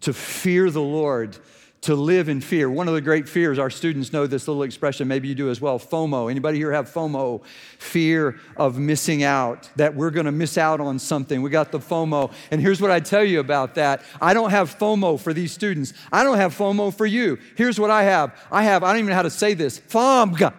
To 0.00 0.12
fear 0.14 0.70
the 0.70 0.80
Lord, 0.80 1.36
to 1.82 1.94
live 1.94 2.28
in 2.28 2.40
fear. 2.40 2.70
One 2.70 2.88
of 2.88 2.94
the 2.94 3.00
great 3.02 3.28
fears, 3.28 3.58
our 3.58 3.68
students 3.68 4.12
know 4.12 4.26
this 4.26 4.48
little 4.48 4.62
expression, 4.62 5.08
maybe 5.08 5.28
you 5.28 5.34
do 5.34 5.50
as 5.50 5.60
well 5.60 5.78
FOMO. 5.78 6.30
Anybody 6.30 6.58
here 6.58 6.72
have 6.72 6.90
FOMO? 6.90 7.44
Fear 7.78 8.38
of 8.56 8.78
missing 8.78 9.22
out, 9.22 9.68
that 9.76 9.94
we're 9.94 10.10
gonna 10.10 10.32
miss 10.32 10.56
out 10.56 10.80
on 10.80 10.98
something. 10.98 11.42
We 11.42 11.50
got 11.50 11.70
the 11.70 11.78
FOMO. 11.78 12.32
And 12.50 12.60
here's 12.60 12.80
what 12.80 12.90
I 12.90 13.00
tell 13.00 13.24
you 13.24 13.40
about 13.40 13.74
that 13.74 14.02
I 14.20 14.32
don't 14.34 14.50
have 14.50 14.78
FOMO 14.78 15.20
for 15.20 15.32
these 15.32 15.52
students, 15.52 15.92
I 16.10 16.24
don't 16.24 16.38
have 16.38 16.56
FOMO 16.56 16.94
for 16.94 17.06
you. 17.06 17.38
Here's 17.56 17.78
what 17.78 17.90
I 17.90 18.04
have 18.04 18.34
I 18.50 18.62
have, 18.64 18.82
I 18.82 18.92
don't 18.92 19.00
even 19.00 19.10
know 19.10 19.16
how 19.16 19.22
to 19.22 19.30
say 19.30 19.54
this, 19.54 19.80
FOMG 19.80 20.52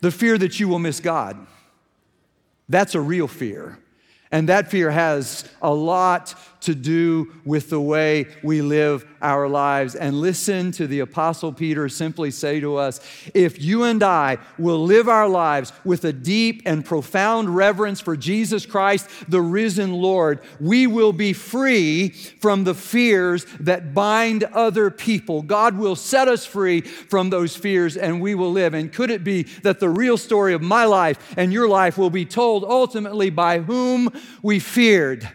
the 0.00 0.10
fear 0.10 0.38
that 0.38 0.60
you 0.60 0.68
will 0.68 0.78
miss 0.78 1.00
God. 1.00 1.46
That's 2.68 2.94
a 2.94 3.00
real 3.00 3.28
fear. 3.28 3.78
And 4.30 4.48
that 4.48 4.70
fear 4.70 4.90
has 4.90 5.44
a 5.62 5.72
lot 5.72 6.34
to 6.60 6.74
do 6.74 7.32
with 7.44 7.70
the 7.70 7.80
way 7.80 8.26
we 8.42 8.62
live 8.62 9.06
our 9.22 9.48
lives. 9.48 9.94
And 9.94 10.20
listen 10.20 10.72
to 10.72 10.86
the 10.86 11.00
Apostle 11.00 11.52
Peter 11.52 11.88
simply 11.88 12.30
say 12.30 12.60
to 12.60 12.76
us 12.76 13.00
if 13.34 13.60
you 13.60 13.84
and 13.84 14.02
I 14.02 14.38
will 14.58 14.84
live 14.84 15.08
our 15.08 15.28
lives 15.28 15.72
with 15.84 16.04
a 16.04 16.12
deep 16.12 16.62
and 16.66 16.84
profound 16.84 17.54
reverence 17.54 18.00
for 18.00 18.16
Jesus 18.16 18.66
Christ, 18.66 19.08
the 19.28 19.40
risen 19.40 19.92
Lord, 19.92 20.40
we 20.60 20.86
will 20.86 21.12
be 21.12 21.32
free 21.32 22.10
from 22.10 22.64
the 22.64 22.74
fears 22.74 23.46
that 23.60 23.94
bind 23.94 24.44
other 24.44 24.90
people. 24.90 25.42
God 25.42 25.78
will 25.78 25.96
set 25.96 26.28
us 26.28 26.44
free 26.44 26.80
from 26.80 27.30
those 27.30 27.56
fears 27.56 27.96
and 27.96 28.20
we 28.20 28.34
will 28.34 28.52
live. 28.52 28.74
And 28.74 28.92
could 28.92 29.10
it 29.10 29.24
be 29.24 29.44
that 29.62 29.80
the 29.80 29.88
real 29.88 30.16
story 30.16 30.54
of 30.54 30.62
my 30.62 30.84
life 30.84 31.34
and 31.36 31.52
your 31.52 31.68
life 31.68 31.96
will 31.96 32.10
be 32.10 32.24
told 32.24 32.64
ultimately 32.64 33.30
by 33.30 33.60
whom 33.60 34.10
we 34.42 34.58
feared? 34.58 35.28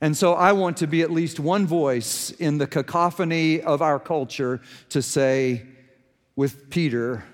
And 0.00 0.16
so 0.16 0.34
I 0.34 0.52
want 0.52 0.78
to 0.78 0.86
be 0.86 1.02
at 1.02 1.10
least 1.10 1.38
one 1.38 1.66
voice 1.66 2.30
in 2.32 2.58
the 2.58 2.66
cacophony 2.66 3.60
of 3.60 3.82
our 3.82 4.00
culture 4.00 4.60
to 4.88 5.00
say, 5.00 5.62
with 6.34 6.70
Peter, 6.70 7.24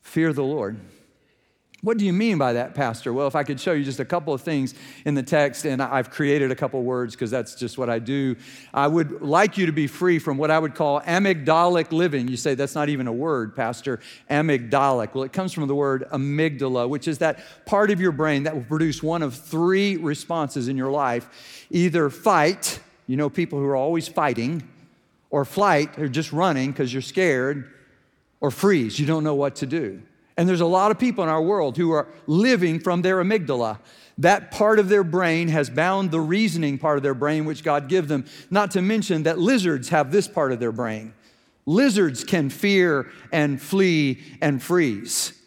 fear 0.00 0.32
the 0.32 0.42
Lord. 0.42 0.80
What 1.80 1.96
do 1.96 2.04
you 2.04 2.12
mean 2.12 2.38
by 2.38 2.54
that, 2.54 2.74
Pastor? 2.74 3.12
Well, 3.12 3.28
if 3.28 3.36
I 3.36 3.44
could 3.44 3.60
show 3.60 3.70
you 3.70 3.84
just 3.84 4.00
a 4.00 4.04
couple 4.04 4.34
of 4.34 4.40
things 4.40 4.74
in 5.04 5.14
the 5.14 5.22
text, 5.22 5.64
and 5.64 5.80
I've 5.80 6.10
created 6.10 6.50
a 6.50 6.56
couple 6.56 6.82
words 6.82 7.14
because 7.14 7.30
that's 7.30 7.54
just 7.54 7.78
what 7.78 7.88
I 7.88 8.00
do. 8.00 8.34
I 8.74 8.88
would 8.88 9.22
like 9.22 9.56
you 9.56 9.66
to 9.66 9.72
be 9.72 9.86
free 9.86 10.18
from 10.18 10.38
what 10.38 10.50
I 10.50 10.58
would 10.58 10.74
call 10.74 11.00
amygdalic 11.02 11.92
living. 11.92 12.26
You 12.26 12.36
say 12.36 12.56
that's 12.56 12.74
not 12.74 12.88
even 12.88 13.06
a 13.06 13.12
word, 13.12 13.54
Pastor. 13.54 14.00
Amygdalic. 14.28 15.14
Well, 15.14 15.22
it 15.22 15.32
comes 15.32 15.52
from 15.52 15.68
the 15.68 15.74
word 15.74 16.04
amygdala, 16.10 16.88
which 16.88 17.06
is 17.06 17.18
that 17.18 17.44
part 17.64 17.92
of 17.92 18.00
your 18.00 18.12
brain 18.12 18.42
that 18.42 18.56
will 18.56 18.64
produce 18.64 19.00
one 19.00 19.22
of 19.22 19.36
three 19.36 19.96
responses 19.96 20.66
in 20.66 20.76
your 20.76 20.90
life 20.90 21.66
either 21.70 22.10
fight, 22.10 22.80
you 23.06 23.16
know, 23.16 23.30
people 23.30 23.56
who 23.60 23.66
are 23.66 23.76
always 23.76 24.08
fighting, 24.08 24.66
or 25.30 25.44
flight, 25.44 25.96
or 25.96 26.08
just 26.08 26.32
running 26.32 26.72
because 26.72 26.92
you're 26.92 27.02
scared, 27.02 27.72
or 28.40 28.50
freeze, 28.50 28.98
you 28.98 29.06
don't 29.06 29.22
know 29.22 29.34
what 29.36 29.54
to 29.56 29.66
do. 29.66 30.02
And 30.38 30.48
there's 30.48 30.60
a 30.60 30.66
lot 30.66 30.92
of 30.92 31.00
people 31.00 31.24
in 31.24 31.28
our 31.28 31.42
world 31.42 31.76
who 31.76 31.90
are 31.90 32.06
living 32.28 32.78
from 32.78 33.02
their 33.02 33.16
amygdala. 33.16 33.80
That 34.18 34.52
part 34.52 34.78
of 34.78 34.88
their 34.88 35.02
brain 35.02 35.48
has 35.48 35.68
bound 35.68 36.12
the 36.12 36.20
reasoning 36.20 36.78
part 36.78 36.96
of 36.96 37.02
their 37.02 37.12
brain, 37.14 37.44
which 37.44 37.64
God 37.64 37.88
gives 37.88 38.08
them. 38.08 38.24
Not 38.48 38.70
to 38.70 38.80
mention 38.80 39.24
that 39.24 39.38
lizards 39.38 39.88
have 39.88 40.12
this 40.12 40.28
part 40.28 40.52
of 40.52 40.60
their 40.60 40.72
brain. 40.72 41.12
Lizards 41.66 42.22
can 42.22 42.50
fear 42.50 43.10
and 43.32 43.60
flee 43.60 44.22
and 44.40 44.62
freeze. 44.62 45.37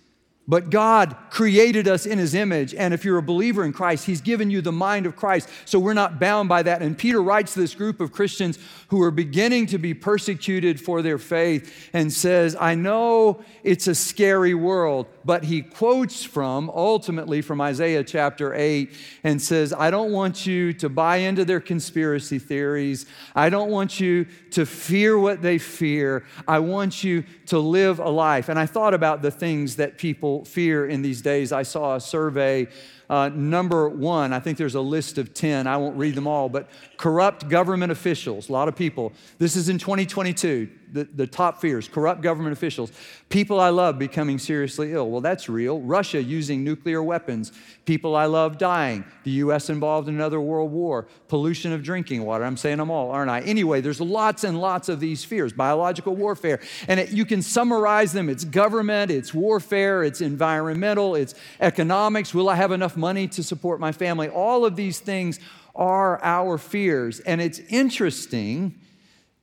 But 0.51 0.69
God 0.69 1.15
created 1.29 1.87
us 1.87 2.05
in 2.05 2.17
His 2.17 2.35
image. 2.35 2.75
And 2.75 2.93
if 2.93 3.05
you're 3.05 3.17
a 3.17 3.23
believer 3.23 3.63
in 3.63 3.71
Christ, 3.71 4.05
He's 4.05 4.19
given 4.19 4.51
you 4.51 4.59
the 4.59 4.73
mind 4.73 5.05
of 5.05 5.15
Christ. 5.15 5.47
So 5.63 5.79
we're 5.79 5.93
not 5.93 6.19
bound 6.19 6.49
by 6.49 6.61
that. 6.63 6.81
And 6.81 6.97
Peter 6.97 7.23
writes 7.23 7.53
to 7.53 7.61
this 7.61 7.73
group 7.73 8.01
of 8.01 8.11
Christians 8.11 8.59
who 8.89 9.01
are 9.01 9.11
beginning 9.11 9.67
to 9.67 9.77
be 9.77 9.93
persecuted 9.93 10.77
for 10.81 11.01
their 11.01 11.17
faith 11.17 11.89
and 11.93 12.11
says, 12.11 12.57
I 12.59 12.75
know 12.75 13.41
it's 13.63 13.87
a 13.87 13.95
scary 13.95 14.53
world, 14.53 15.07
but 15.23 15.45
he 15.45 15.61
quotes 15.61 16.25
from 16.25 16.69
ultimately 16.69 17.41
from 17.41 17.61
Isaiah 17.61 18.03
chapter 18.03 18.53
8 18.53 18.93
and 19.23 19.41
says, 19.41 19.71
I 19.71 19.89
don't 19.89 20.11
want 20.11 20.45
you 20.45 20.73
to 20.73 20.89
buy 20.89 21.17
into 21.17 21.45
their 21.45 21.61
conspiracy 21.61 22.39
theories. 22.39 23.05
I 23.33 23.49
don't 23.49 23.69
want 23.69 24.01
you 24.01 24.25
to 24.49 24.65
fear 24.65 25.17
what 25.17 25.41
they 25.41 25.57
fear. 25.57 26.25
I 26.45 26.59
want 26.59 27.05
you 27.05 27.23
to 27.45 27.59
live 27.59 27.99
a 27.99 28.09
life. 28.09 28.49
And 28.49 28.59
I 28.59 28.65
thought 28.65 28.93
about 28.93 29.21
the 29.21 29.31
things 29.31 29.77
that 29.77 29.97
fear 30.45 30.87
in 30.87 31.01
these 31.01 31.21
days. 31.21 31.51
I 31.51 31.63
saw 31.63 31.95
a 31.95 32.01
survey 32.01 32.67
uh, 33.11 33.27
number 33.27 33.89
one, 33.89 34.31
I 34.31 34.39
think 34.39 34.57
there's 34.57 34.75
a 34.75 34.81
list 34.81 35.17
of 35.17 35.33
10. 35.33 35.67
I 35.67 35.75
won't 35.75 35.97
read 35.97 36.15
them 36.15 36.27
all, 36.27 36.47
but 36.47 36.69
corrupt 36.95 37.49
government 37.49 37.91
officials, 37.91 38.47
a 38.47 38.53
lot 38.53 38.69
of 38.69 38.75
people. 38.77 39.11
This 39.37 39.57
is 39.57 39.67
in 39.67 39.77
2022, 39.77 40.69
the, 40.91 41.05
the 41.05 41.27
top 41.27 41.61
fears 41.61 41.87
corrupt 41.87 42.21
government 42.21 42.53
officials. 42.53 42.91
People 43.29 43.59
I 43.59 43.69
love 43.69 43.97
becoming 43.97 44.39
seriously 44.39 44.93
ill. 44.93 45.09
Well, 45.09 45.21
that's 45.21 45.49
real. 45.49 45.81
Russia 45.81 46.21
using 46.21 46.63
nuclear 46.63 47.01
weapons. 47.01 47.51
People 47.85 48.15
I 48.15 48.25
love 48.25 48.57
dying. 48.57 49.03
The 49.23 49.31
U.S. 49.31 49.69
involved 49.69 50.07
in 50.07 50.15
another 50.15 50.39
world 50.39 50.71
war. 50.71 51.07
Pollution 51.27 51.71
of 51.71 51.83
drinking 51.83 52.23
water. 52.23 52.43
I'm 52.43 52.57
saying 52.57 52.77
them 52.77 52.91
all, 52.91 53.11
aren't 53.11 53.31
I? 53.31 53.41
Anyway, 53.41 53.81
there's 53.81 54.01
lots 54.01 54.43
and 54.43 54.59
lots 54.59 54.89
of 54.89 54.99
these 54.99 55.23
fears. 55.23 55.53
Biological 55.53 56.15
warfare. 56.15 56.59
And 56.87 56.99
it, 56.99 57.11
you 57.11 57.25
can 57.25 57.41
summarize 57.41 58.13
them 58.13 58.29
it's 58.29 58.45
government, 58.45 59.11
it's 59.11 59.33
warfare, 59.33 60.03
it's 60.03 60.21
environmental, 60.21 61.15
it's 61.15 61.35
economics. 61.59 62.33
Will 62.33 62.49
I 62.49 62.55
have 62.55 62.71
enough 62.71 62.95
money 62.95 63.27
to 63.29 63.43
support 63.43 63.79
my 63.79 63.91
family. 63.91 64.29
All 64.29 64.65
of 64.65 64.75
these 64.75 64.99
things 64.99 65.39
are 65.75 66.23
our 66.23 66.57
fears. 66.57 67.19
And 67.21 67.41
it's 67.41 67.59
interesting 67.69 68.75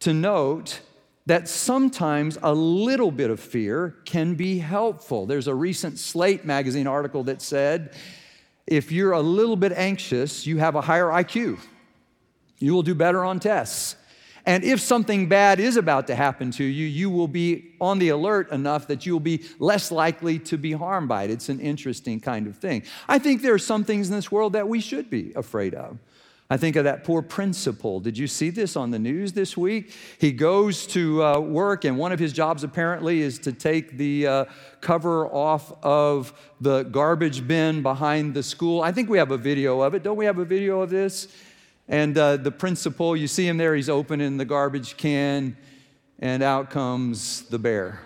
to 0.00 0.12
note 0.12 0.81
that 1.28 1.47
sometimes 1.47 2.38
a 2.42 2.54
little 2.54 3.11
bit 3.11 3.30
of 3.30 3.38
fear 3.38 3.97
can 4.06 4.35
be 4.35 4.58
helpful. 4.58 5.26
There's 5.26 5.47
a 5.47 5.54
recent 5.54 5.99
Slate 5.99 6.47
magazine 6.47 6.87
article 6.87 7.25
that 7.25 7.42
said 7.42 7.94
if 8.66 8.90
you're 8.90 9.12
a 9.12 9.20
little 9.20 9.56
bit 9.56 9.73
anxious, 9.73 10.47
you 10.47 10.56
have 10.56 10.75
a 10.75 10.80
higher 10.80 11.06
IQ. 11.06 11.58
You 12.58 12.73
will 12.73 12.82
do 12.82 12.94
better 12.94 13.25
on 13.25 13.40
tests. 13.40 13.97
And 14.47 14.64
if 14.64 14.80
something 14.80 15.28
bad 15.28 15.61
is 15.61 15.76
about 15.76 16.06
to 16.06 16.14
happen 16.14 16.50
to 16.52 16.64
you, 16.64 16.87
you 16.87 17.11
will 17.11 17.28
be 17.28 17.75
on 17.78 17.99
the 17.99 18.08
alert 18.08 18.50
enough 18.50 18.87
that 18.87 19.04
you 19.04 19.12
will 19.12 19.20
be 19.20 19.44
less 19.58 19.92
likely 19.92 20.38
to 20.38 20.56
be 20.56 20.73
harmed 20.73 21.08
by 21.08 21.25
it. 21.25 21.30
It's 21.30 21.50
an 21.50 21.61
interesting 21.61 22.20
kind 22.20 22.47
of 22.47 22.56
thing. 22.56 22.85
I 23.06 23.18
think 23.18 23.42
there 23.42 23.52
are 23.52 23.58
some 23.58 23.85
things 23.85 24.08
in 24.08 24.16
this 24.16 24.32
world 24.32 24.54
that 24.54 24.66
we 24.66 24.80
should 24.80 25.11
be 25.11 25.35
afraid 25.35 25.75
of. 25.75 25.99
I 26.50 26.57
think 26.57 26.76
of 26.76 26.85
that 26.85 27.05
poor 27.05 27.21
principal. 27.21 28.00
Did 28.00 28.17
you 28.17 28.26
see 28.26 28.49
this 28.49 28.75
on 28.75 28.90
the 28.90 28.99
news 28.99 29.35
this 29.35 29.55
week? 29.55 29.93
He 30.19 30.33
goes 30.33 30.87
to 30.88 31.23
uh, 31.23 31.38
work, 31.40 31.85
and 31.85 31.99
one 31.99 32.11
of 32.11 32.19
his 32.19 32.33
jobs 32.33 32.64
apparently 32.64 33.21
is 33.21 33.38
to 33.40 33.52
take 33.52 33.99
the 33.99 34.26
uh, 34.26 34.47
cover 34.81 35.26
off 35.26 35.71
of 35.85 36.33
the 36.59 36.85
garbage 36.85 37.47
bin 37.47 37.83
behind 37.83 38.33
the 38.33 38.43
school. 38.43 38.81
I 38.81 38.93
think 38.93 39.11
we 39.11 39.19
have 39.19 39.31
a 39.31 39.37
video 39.37 39.83
of 39.83 39.93
it. 39.93 40.02
Don't 40.02 40.17
we 40.17 40.25
have 40.25 40.38
a 40.38 40.45
video 40.47 40.81
of 40.81 40.88
this? 40.88 41.28
And 41.87 42.17
uh, 42.17 42.38
the 42.38 42.50
principal, 42.50 43.14
you 43.14 43.28
see 43.28 43.47
him 43.47 43.59
there, 43.59 43.75
he's 43.75 43.90
opening 43.90 44.38
the 44.38 44.47
garbage 44.47 44.97
can, 44.97 45.55
and 46.19 46.43
out 46.43 46.71
comes 46.71 47.43
the 47.43 47.59
bear. 47.59 48.00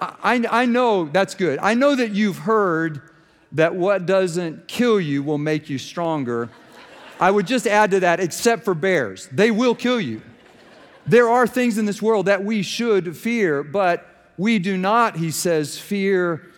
I, 0.00 0.44
I 0.48 0.66
know 0.66 1.06
that's 1.06 1.34
good. 1.34 1.58
I 1.58 1.74
know 1.74 1.96
that 1.96 2.12
you've 2.12 2.38
heard 2.38 3.02
that 3.54 3.74
what 3.74 4.04
doesn't 4.04 4.68
kill 4.68 5.00
you 5.00 5.22
will 5.22 5.38
make 5.38 5.70
you 5.70 5.78
stronger. 5.78 6.50
I 7.20 7.30
would 7.30 7.46
just 7.46 7.66
add 7.66 7.92
to 7.92 8.00
that, 8.00 8.20
except 8.20 8.64
for 8.64 8.74
bears, 8.74 9.28
they 9.32 9.50
will 9.50 9.74
kill 9.74 10.00
you. 10.00 10.20
There 11.06 11.28
are 11.28 11.46
things 11.46 11.78
in 11.78 11.84
this 11.86 12.02
world 12.02 12.26
that 12.26 12.44
we 12.44 12.62
should 12.62 13.16
fear, 13.16 13.62
but 13.62 14.06
we 14.36 14.58
do 14.58 14.76
not, 14.76 15.16
he 15.16 15.30
says, 15.30 15.78
fear 15.78 16.50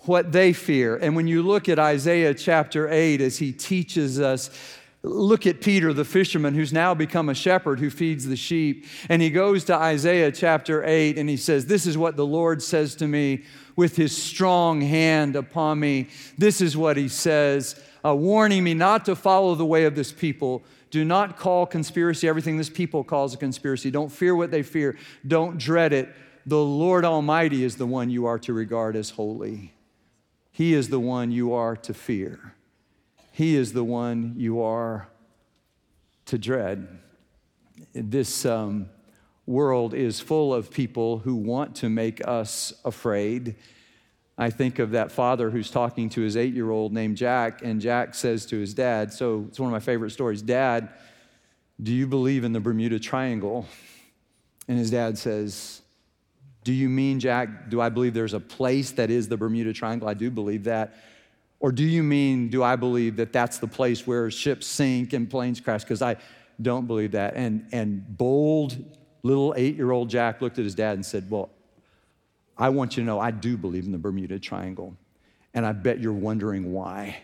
what 0.00 0.32
they 0.32 0.52
fear. 0.52 0.96
And 0.96 1.16
when 1.16 1.26
you 1.26 1.42
look 1.42 1.68
at 1.68 1.78
Isaiah 1.78 2.34
chapter 2.34 2.88
8 2.90 3.20
as 3.20 3.38
he 3.38 3.52
teaches 3.52 4.20
us, 4.20 4.50
look 5.04 5.46
at 5.46 5.60
Peter, 5.60 5.92
the 5.92 6.04
fisherman, 6.04 6.54
who's 6.54 6.72
now 6.72 6.94
become 6.94 7.28
a 7.28 7.34
shepherd 7.34 7.78
who 7.78 7.90
feeds 7.90 8.26
the 8.26 8.36
sheep. 8.36 8.86
And 9.08 9.20
he 9.20 9.30
goes 9.30 9.64
to 9.64 9.74
Isaiah 9.74 10.32
chapter 10.32 10.82
8 10.82 11.18
and 11.18 11.28
he 11.28 11.36
says, 11.36 11.66
This 11.66 11.86
is 11.86 11.98
what 11.98 12.16
the 12.16 12.26
Lord 12.26 12.62
says 12.62 12.94
to 12.96 13.06
me 13.06 13.44
with 13.76 13.96
his 13.96 14.16
strong 14.16 14.80
hand 14.80 15.36
upon 15.36 15.78
me. 15.78 16.08
This 16.38 16.60
is 16.60 16.76
what 16.76 16.96
he 16.96 17.08
says, 17.08 17.80
uh, 18.04 18.14
warning 18.14 18.64
me 18.64 18.72
not 18.72 19.04
to 19.04 19.14
follow 19.14 19.54
the 19.54 19.66
way 19.66 19.84
of 19.84 19.94
this 19.94 20.10
people. 20.10 20.62
Do 20.90 21.04
not 21.04 21.36
call 21.36 21.66
conspiracy 21.66 22.26
everything 22.26 22.56
this 22.56 22.70
people 22.70 23.04
calls 23.04 23.34
a 23.34 23.36
conspiracy. 23.36 23.90
Don't 23.90 24.10
fear 24.10 24.34
what 24.34 24.50
they 24.50 24.62
fear, 24.62 24.96
don't 25.26 25.58
dread 25.58 25.92
it. 25.92 26.14
The 26.46 26.58
Lord 26.58 27.04
Almighty 27.04 27.64
is 27.64 27.76
the 27.76 27.86
one 27.86 28.10
you 28.10 28.26
are 28.26 28.38
to 28.40 28.52
regard 28.52 28.96
as 28.96 29.10
holy. 29.10 29.74
He 30.50 30.72
is 30.72 30.88
the 30.88 31.00
one 31.00 31.30
you 31.30 31.52
are 31.52 31.74
to 31.76 31.94
fear. 31.94 32.53
He 33.34 33.56
is 33.56 33.72
the 33.72 33.82
one 33.82 34.34
you 34.36 34.62
are 34.62 35.08
to 36.26 36.38
dread. 36.38 36.86
This 37.92 38.46
um, 38.46 38.88
world 39.44 39.92
is 39.92 40.20
full 40.20 40.54
of 40.54 40.70
people 40.70 41.18
who 41.18 41.34
want 41.34 41.74
to 41.76 41.88
make 41.88 42.24
us 42.28 42.72
afraid. 42.84 43.56
I 44.38 44.50
think 44.50 44.78
of 44.78 44.92
that 44.92 45.10
father 45.10 45.50
who's 45.50 45.68
talking 45.68 46.08
to 46.10 46.20
his 46.20 46.36
eight 46.36 46.54
year 46.54 46.70
old 46.70 46.92
named 46.92 47.16
Jack, 47.16 47.60
and 47.64 47.80
Jack 47.80 48.14
says 48.14 48.46
to 48.46 48.56
his 48.60 48.72
dad, 48.72 49.12
So 49.12 49.46
it's 49.48 49.58
one 49.58 49.66
of 49.66 49.72
my 49.72 49.80
favorite 49.80 50.10
stories 50.10 50.40
Dad, 50.40 50.90
do 51.82 51.92
you 51.92 52.06
believe 52.06 52.44
in 52.44 52.52
the 52.52 52.60
Bermuda 52.60 53.00
Triangle? 53.00 53.66
And 54.68 54.78
his 54.78 54.92
dad 54.92 55.18
says, 55.18 55.82
Do 56.62 56.72
you 56.72 56.88
mean, 56.88 57.18
Jack, 57.18 57.68
do 57.68 57.80
I 57.80 57.88
believe 57.88 58.14
there's 58.14 58.32
a 58.32 58.38
place 58.38 58.92
that 58.92 59.10
is 59.10 59.26
the 59.26 59.36
Bermuda 59.36 59.72
Triangle? 59.72 60.08
I 60.08 60.14
do 60.14 60.30
believe 60.30 60.62
that. 60.64 60.94
Or 61.60 61.72
do 61.72 61.84
you 61.84 62.02
mean, 62.02 62.48
do 62.48 62.62
I 62.62 62.76
believe 62.76 63.16
that 63.16 63.32
that's 63.32 63.58
the 63.58 63.66
place 63.66 64.06
where 64.06 64.30
ships 64.30 64.66
sink 64.66 65.12
and 65.12 65.30
planes 65.30 65.60
crash? 65.60 65.82
Because 65.82 66.02
I 66.02 66.16
don't 66.60 66.86
believe 66.86 67.12
that. 67.12 67.34
And, 67.34 67.66
and 67.72 68.16
bold 68.16 68.76
Little 69.24 69.54
eight 69.56 69.74
year 69.74 69.90
old 69.90 70.10
Jack 70.10 70.42
looked 70.42 70.58
at 70.58 70.64
his 70.64 70.74
dad 70.74 70.94
and 70.94 71.04
said, 71.04 71.28
Well, 71.30 71.48
I 72.56 72.68
want 72.68 72.96
you 72.96 73.02
to 73.02 73.06
know 73.06 73.18
I 73.18 73.30
do 73.32 73.56
believe 73.56 73.86
in 73.86 73.92
the 73.92 73.98
Bermuda 73.98 74.38
Triangle. 74.38 74.96
And 75.54 75.64
I 75.64 75.72
bet 75.72 75.98
you're 75.98 76.12
wondering 76.12 76.72
why. 76.72 77.16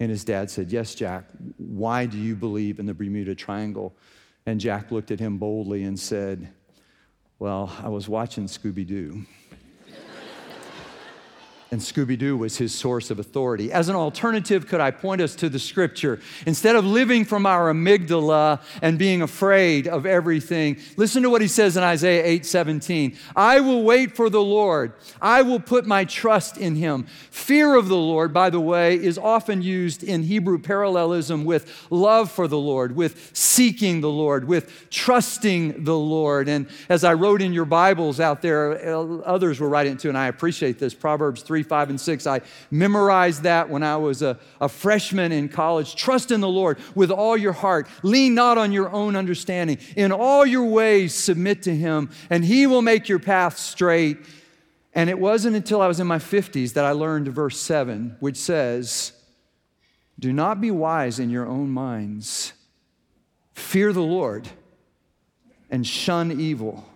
And 0.00 0.10
his 0.10 0.24
dad 0.24 0.50
said, 0.50 0.72
Yes, 0.72 0.94
Jack, 0.94 1.26
why 1.56 2.04
do 2.04 2.18
you 2.18 2.34
believe 2.34 2.80
in 2.80 2.86
the 2.86 2.92
Bermuda 2.92 3.36
Triangle? 3.36 3.94
And 4.44 4.58
Jack 4.58 4.90
looked 4.90 5.12
at 5.12 5.20
him 5.20 5.38
boldly 5.38 5.84
and 5.84 5.98
said, 5.98 6.52
Well, 7.38 7.72
I 7.80 7.88
was 7.88 8.08
watching 8.08 8.46
Scooby 8.46 8.84
Doo 8.84 9.24
and 11.72 11.80
Scooby 11.80 12.18
Doo 12.18 12.36
was 12.36 12.56
his 12.56 12.74
source 12.74 13.12
of 13.12 13.20
authority. 13.20 13.70
As 13.70 13.88
an 13.88 13.94
alternative, 13.94 14.66
could 14.66 14.80
I 14.80 14.90
point 14.90 15.20
us 15.20 15.36
to 15.36 15.48
the 15.48 15.60
scripture? 15.60 16.18
Instead 16.44 16.74
of 16.74 16.84
living 16.84 17.24
from 17.24 17.46
our 17.46 17.72
amygdala 17.72 18.60
and 18.82 18.98
being 18.98 19.22
afraid 19.22 19.86
of 19.86 20.04
everything, 20.04 20.78
listen 20.96 21.22
to 21.22 21.30
what 21.30 21.40
he 21.40 21.46
says 21.46 21.76
in 21.76 21.84
Isaiah 21.84 22.24
8 22.24 22.44
17. 22.44 23.16
I 23.36 23.60
will 23.60 23.84
wait 23.84 24.16
for 24.16 24.28
the 24.28 24.42
Lord, 24.42 24.94
I 25.22 25.42
will 25.42 25.60
put 25.60 25.86
my 25.86 26.04
trust 26.04 26.58
in 26.58 26.74
him. 26.74 27.04
Fear 27.30 27.76
of 27.76 27.88
the 27.88 27.96
Lord, 27.96 28.32
by 28.32 28.50
the 28.50 28.60
way, 28.60 28.96
is 28.96 29.16
often 29.16 29.62
used 29.62 30.02
in 30.02 30.24
Hebrew 30.24 30.58
parallelism 30.58 31.44
with 31.44 31.86
love 31.90 32.32
for 32.32 32.48
the 32.48 32.58
Lord, 32.58 32.96
with 32.96 33.30
seeking 33.32 34.00
the 34.00 34.10
Lord, 34.10 34.48
with 34.48 34.90
trusting 34.90 35.84
the 35.84 35.96
Lord. 35.96 36.48
And 36.48 36.66
as 36.88 37.04
I 37.04 37.14
wrote 37.14 37.40
in 37.40 37.52
your 37.52 37.64
Bibles 37.64 38.18
out 38.18 38.42
there, 38.42 38.96
uh, 38.96 39.18
others 39.18 39.60
were 39.60 39.68
writing 39.68 39.96
too, 39.96 40.08
and 40.08 40.18
I 40.18 40.26
appreciate 40.26 40.80
this 40.80 40.94
Proverbs 40.94 41.42
3 41.42 41.59
3, 41.60 41.68
5, 41.68 41.90
and 41.90 42.00
6. 42.00 42.26
I 42.26 42.40
memorized 42.70 43.42
that 43.42 43.68
when 43.68 43.82
I 43.82 43.96
was 43.96 44.22
a, 44.22 44.38
a 44.60 44.68
freshman 44.68 45.30
in 45.30 45.48
college. 45.48 45.94
Trust 45.94 46.30
in 46.30 46.40
the 46.40 46.48
Lord 46.48 46.78
with 46.94 47.10
all 47.10 47.36
your 47.36 47.52
heart. 47.52 47.86
Lean 48.02 48.34
not 48.34 48.56
on 48.56 48.72
your 48.72 48.90
own 48.90 49.14
understanding. 49.14 49.78
In 49.96 50.10
all 50.10 50.46
your 50.46 50.64
ways, 50.64 51.14
submit 51.14 51.62
to 51.64 51.76
Him, 51.76 52.10
and 52.30 52.44
He 52.44 52.66
will 52.66 52.82
make 52.82 53.08
your 53.08 53.18
path 53.18 53.58
straight. 53.58 54.18
And 54.94 55.10
it 55.10 55.18
wasn't 55.18 55.54
until 55.54 55.82
I 55.82 55.86
was 55.86 56.00
in 56.00 56.06
my 56.06 56.18
50s 56.18 56.72
that 56.72 56.84
I 56.84 56.92
learned 56.92 57.28
verse 57.28 57.60
7, 57.60 58.16
which 58.20 58.36
says, 58.36 59.12
Do 60.18 60.32
not 60.32 60.60
be 60.60 60.70
wise 60.70 61.18
in 61.18 61.30
your 61.30 61.46
own 61.46 61.70
minds. 61.70 62.54
Fear 63.54 63.92
the 63.92 64.02
Lord 64.02 64.48
and 65.70 65.86
shun 65.86 66.40
evil. 66.40 66.89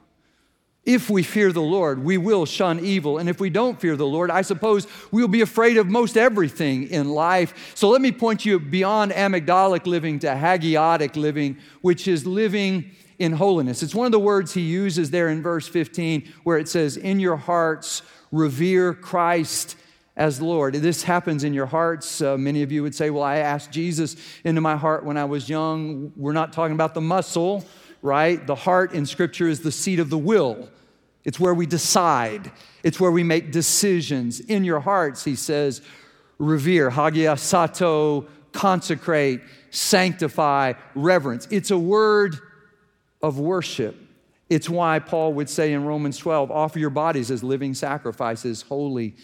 If 0.86 1.08
we 1.08 1.22
fear 1.22 1.50
the 1.50 1.62
Lord, 1.62 2.04
we 2.04 2.18
will 2.18 2.44
shun 2.44 2.84
evil. 2.84 3.16
And 3.16 3.28
if 3.28 3.40
we 3.40 3.48
don't 3.48 3.80
fear 3.80 3.96
the 3.96 4.06
Lord, 4.06 4.30
I 4.30 4.42
suppose 4.42 4.86
we'll 5.10 5.28
be 5.28 5.40
afraid 5.40 5.78
of 5.78 5.86
most 5.86 6.18
everything 6.18 6.90
in 6.90 7.08
life. 7.08 7.72
So 7.74 7.88
let 7.88 8.02
me 8.02 8.12
point 8.12 8.44
you 8.44 8.60
beyond 8.60 9.12
amygdalic 9.12 9.86
living 9.86 10.18
to 10.20 10.26
hagiotic 10.26 11.16
living, 11.16 11.56
which 11.80 12.06
is 12.06 12.26
living 12.26 12.90
in 13.18 13.32
holiness. 13.32 13.82
It's 13.82 13.94
one 13.94 14.06
of 14.06 14.12
the 14.12 14.18
words 14.18 14.52
he 14.52 14.60
uses 14.60 15.10
there 15.10 15.30
in 15.30 15.42
verse 15.42 15.66
15, 15.66 16.30
where 16.42 16.58
it 16.58 16.68
says, 16.68 16.98
In 16.98 17.18
your 17.18 17.36
hearts, 17.36 18.02
revere 18.30 18.92
Christ 18.92 19.76
as 20.16 20.40
Lord. 20.42 20.74
This 20.74 21.02
happens 21.02 21.44
in 21.44 21.54
your 21.54 21.66
hearts. 21.66 22.20
Uh, 22.20 22.36
many 22.36 22.62
of 22.62 22.70
you 22.70 22.82
would 22.82 22.94
say, 22.94 23.08
Well, 23.08 23.22
I 23.22 23.38
asked 23.38 23.70
Jesus 23.70 24.16
into 24.44 24.60
my 24.60 24.76
heart 24.76 25.04
when 25.04 25.16
I 25.16 25.24
was 25.24 25.48
young. 25.48 26.12
We're 26.14 26.32
not 26.32 26.52
talking 26.52 26.74
about 26.74 26.92
the 26.92 27.00
muscle 27.00 27.64
right? 28.04 28.46
The 28.46 28.54
heart 28.54 28.92
in 28.92 29.06
Scripture 29.06 29.48
is 29.48 29.60
the 29.60 29.72
seat 29.72 29.98
of 29.98 30.10
the 30.10 30.18
will. 30.18 30.68
It's 31.24 31.40
where 31.40 31.54
we 31.54 31.64
decide, 31.64 32.52
it's 32.82 33.00
where 33.00 33.10
we 33.10 33.22
make 33.22 33.50
decisions. 33.50 34.40
In 34.40 34.62
your 34.62 34.80
hearts, 34.80 35.24
he 35.24 35.34
says, 35.34 35.80
revere, 36.36 36.90
hagiasato, 36.90 38.28
consecrate, 38.52 39.40
sanctify, 39.70 40.74
reverence. 40.94 41.48
It's 41.50 41.70
a 41.70 41.78
word 41.78 42.36
of 43.22 43.40
worship. 43.40 43.96
It's 44.50 44.68
why 44.68 44.98
Paul 44.98 45.32
would 45.32 45.48
say 45.48 45.72
in 45.72 45.86
Romans 45.86 46.18
12, 46.18 46.50
offer 46.50 46.78
your 46.78 46.90
bodies 46.90 47.30
as 47.30 47.42
living 47.42 47.72
sacrifices, 47.72 48.60
holy 48.60 49.16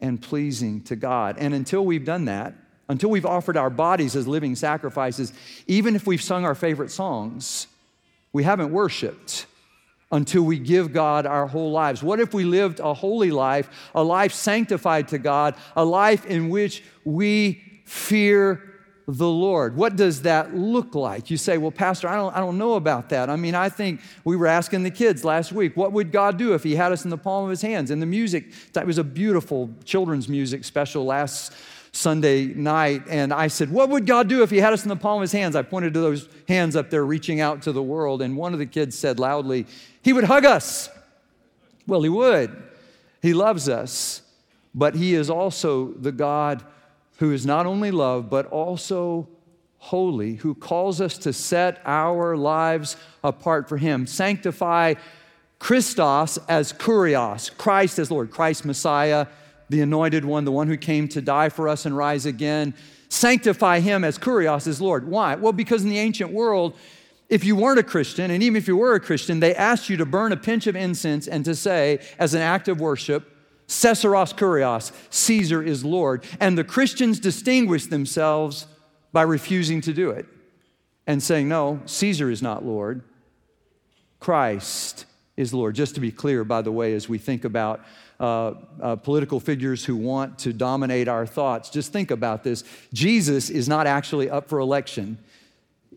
and 0.00 0.20
pleasing 0.20 0.82
to 0.82 0.96
God. 0.96 1.36
And 1.38 1.54
until 1.54 1.86
we've 1.86 2.04
done 2.04 2.26
that, 2.26 2.52
until 2.90 3.08
we've 3.08 3.26
offered 3.26 3.56
our 3.56 3.70
bodies 3.70 4.14
as 4.14 4.28
living 4.28 4.54
sacrifices, 4.54 5.32
even 5.66 5.96
if 5.96 6.06
we've 6.06 6.22
sung 6.22 6.44
our 6.44 6.54
favorite 6.54 6.90
songs, 6.90 7.68
we 8.32 8.42
haven't 8.44 8.70
worshiped 8.70 9.46
until 10.10 10.42
we 10.42 10.58
give 10.58 10.92
God 10.92 11.26
our 11.26 11.46
whole 11.46 11.70
lives. 11.70 12.02
What 12.02 12.20
if 12.20 12.32
we 12.32 12.44
lived 12.44 12.80
a 12.80 12.94
holy 12.94 13.30
life, 13.30 13.90
a 13.94 14.02
life 14.02 14.32
sanctified 14.32 15.08
to 15.08 15.18
God, 15.18 15.54
a 15.76 15.84
life 15.84 16.24
in 16.26 16.48
which 16.48 16.82
we 17.04 17.62
fear 17.84 18.62
the 19.06 19.28
Lord? 19.28 19.76
What 19.76 19.96
does 19.96 20.22
that 20.22 20.54
look 20.54 20.94
like? 20.94 21.30
You 21.30 21.36
say, 21.36 21.58
Well, 21.58 21.70
Pastor, 21.70 22.08
I 22.08 22.16
don't, 22.16 22.34
I 22.34 22.40
don't 22.40 22.56
know 22.56 22.74
about 22.74 23.10
that. 23.10 23.28
I 23.28 23.36
mean, 23.36 23.54
I 23.54 23.68
think 23.68 24.00
we 24.24 24.36
were 24.36 24.46
asking 24.46 24.82
the 24.82 24.90
kids 24.90 25.24
last 25.24 25.52
week, 25.52 25.76
what 25.76 25.92
would 25.92 26.10
God 26.10 26.38
do 26.38 26.54
if 26.54 26.62
He 26.62 26.74
had 26.74 26.92
us 26.92 27.04
in 27.04 27.10
the 27.10 27.18
palm 27.18 27.44
of 27.44 27.50
His 27.50 27.62
hands? 27.62 27.90
And 27.90 28.00
the 28.00 28.06
music, 28.06 28.52
that 28.72 28.86
was 28.86 28.98
a 28.98 29.04
beautiful 29.04 29.70
children's 29.84 30.28
music 30.28 30.64
special 30.64 31.04
last 31.04 31.52
Sunday 31.92 32.46
night, 32.46 33.02
and 33.08 33.32
I 33.32 33.48
said, 33.48 33.70
What 33.70 33.88
would 33.88 34.06
God 34.06 34.28
do 34.28 34.42
if 34.42 34.50
He 34.50 34.58
had 34.58 34.72
us 34.72 34.82
in 34.82 34.88
the 34.88 34.96
palm 34.96 35.16
of 35.16 35.22
His 35.22 35.32
hands? 35.32 35.56
I 35.56 35.62
pointed 35.62 35.94
to 35.94 36.00
those 36.00 36.28
hands 36.48 36.76
up 36.76 36.90
there 36.90 37.04
reaching 37.04 37.40
out 37.40 37.62
to 37.62 37.72
the 37.72 37.82
world, 37.82 38.22
and 38.22 38.36
one 38.36 38.52
of 38.52 38.58
the 38.58 38.66
kids 38.66 38.96
said 38.98 39.18
loudly, 39.18 39.66
He 40.02 40.12
would 40.12 40.24
hug 40.24 40.44
us. 40.44 40.90
Well, 41.86 42.02
He 42.02 42.08
would. 42.08 42.62
He 43.22 43.34
loves 43.34 43.68
us, 43.68 44.22
but 44.74 44.94
He 44.94 45.14
is 45.14 45.30
also 45.30 45.92
the 45.92 46.12
God 46.12 46.64
who 47.18 47.32
is 47.32 47.44
not 47.44 47.66
only 47.66 47.90
love, 47.90 48.30
but 48.30 48.46
also 48.46 49.28
holy, 49.78 50.34
who 50.36 50.54
calls 50.54 51.00
us 51.00 51.18
to 51.18 51.32
set 51.32 51.80
our 51.84 52.36
lives 52.36 52.96
apart 53.24 53.68
for 53.68 53.76
Him. 53.76 54.06
Sanctify 54.06 54.94
Christos 55.58 56.38
as 56.48 56.72
Kurios, 56.72 57.56
Christ 57.56 57.98
as 57.98 58.10
Lord, 58.10 58.30
Christ 58.30 58.64
Messiah, 58.64 59.26
the 59.68 59.80
anointed 59.80 60.24
one, 60.24 60.44
the 60.44 60.52
one 60.52 60.68
who 60.68 60.76
came 60.76 61.08
to 61.08 61.20
die 61.20 61.48
for 61.48 61.68
us 61.68 61.86
and 61.86 61.96
rise 61.96 62.26
again. 62.26 62.74
Sanctify 63.08 63.80
Him 63.80 64.04
as 64.04 64.18
Kurios 64.18 64.66
as 64.66 64.80
Lord. 64.80 65.08
Why? 65.08 65.34
Well, 65.34 65.52
because 65.52 65.82
in 65.82 65.88
the 65.88 65.98
ancient 65.98 66.32
world, 66.32 66.76
if 67.28 67.44
you 67.44 67.56
weren't 67.56 67.78
a 67.78 67.82
Christian, 67.82 68.30
and 68.30 68.42
even 68.42 68.56
if 68.56 68.66
you 68.66 68.76
were 68.76 68.94
a 68.94 69.00
Christian, 69.00 69.40
they 69.40 69.54
asked 69.54 69.90
you 69.90 69.96
to 69.98 70.06
burn 70.06 70.32
a 70.32 70.36
pinch 70.36 70.66
of 70.66 70.76
incense 70.76 71.28
and 71.28 71.44
to 71.44 71.54
say, 71.54 72.00
as 72.18 72.34
an 72.34 72.40
act 72.40 72.68
of 72.68 72.80
worship, 72.80 73.34
Caesaros 73.66 74.34
Kurios, 74.34 74.92
Caesar 75.10 75.62
is 75.62 75.84
Lord. 75.84 76.24
And 76.40 76.56
the 76.56 76.64
Christians 76.64 77.20
distinguished 77.20 77.90
themselves 77.90 78.66
by 79.12 79.22
refusing 79.22 79.82
to 79.82 79.92
do 79.92 80.10
it 80.10 80.26
and 81.06 81.22
saying, 81.22 81.48
no, 81.48 81.80
Caesar 81.84 82.30
is 82.30 82.40
not 82.40 82.64
Lord. 82.64 83.02
Christ 84.20 85.04
is 85.36 85.52
Lord. 85.52 85.74
Just 85.74 85.94
to 85.94 86.00
be 86.00 86.10
clear, 86.10 86.44
by 86.44 86.62
the 86.62 86.72
way, 86.72 86.94
as 86.94 87.08
we 87.08 87.18
think 87.18 87.44
about 87.44 87.80
uh, 88.20 88.54
uh, 88.80 88.96
political 88.96 89.40
figures 89.40 89.84
who 89.84 89.96
want 89.96 90.38
to 90.40 90.52
dominate 90.52 91.08
our 91.08 91.26
thoughts, 91.26 91.70
just 91.70 91.92
think 91.92 92.10
about 92.10 92.42
this. 92.42 92.64
Jesus 92.92 93.50
is 93.50 93.68
not 93.68 93.86
actually 93.86 94.28
up 94.28 94.48
for 94.48 94.58
election. 94.58 95.18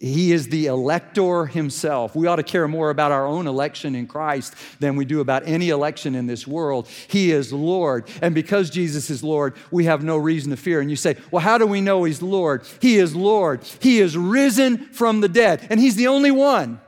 He 0.02 0.32
is 0.32 0.48
the 0.48 0.66
elector 0.66 1.46
himself. 1.46 2.16
We 2.16 2.26
ought 2.26 2.38
to 2.38 2.44
care 2.44 2.68
more 2.68 2.90
about 2.90 3.12
our 3.12 3.28
own 3.28 3.46
election 3.46 3.94
in 3.94 4.08
Christ 4.08 4.56
than 4.80 4.96
we 4.96 5.06
do 5.06 5.20
about 5.20 5.48
any 5.48 5.70
election 5.70 6.16
in 6.16 6.26
this 6.26 6.48
world. 6.48 6.88
He 6.88 7.32
is 7.32 7.54
Lord. 7.54 8.10
And 8.20 8.34
because 8.34 8.72
Jesus 8.72 9.12
is 9.12 9.24
Lord, 9.24 9.56
we 9.70 9.86
have 9.86 10.04
no 10.04 10.18
reason 10.18 10.50
to 10.50 10.58
fear. 10.58 10.82
And 10.82 10.90
you 10.90 10.96
say, 10.96 11.18
well, 11.30 11.44
how 11.44 11.60
do 11.60 11.68
we 11.68 11.82
know 11.82 12.04
He's 12.04 12.22
Lord? 12.22 12.66
He 12.82 12.98
is 12.98 13.16
Lord. 13.16 13.62
He 13.80 14.00
is 14.00 14.18
risen 14.18 14.88
from 14.88 15.22
the 15.22 15.30
dead, 15.30 15.68
and 15.70 15.80
He's 15.80 15.96
the 15.96 16.08
only 16.08 16.32
one. 16.32 16.82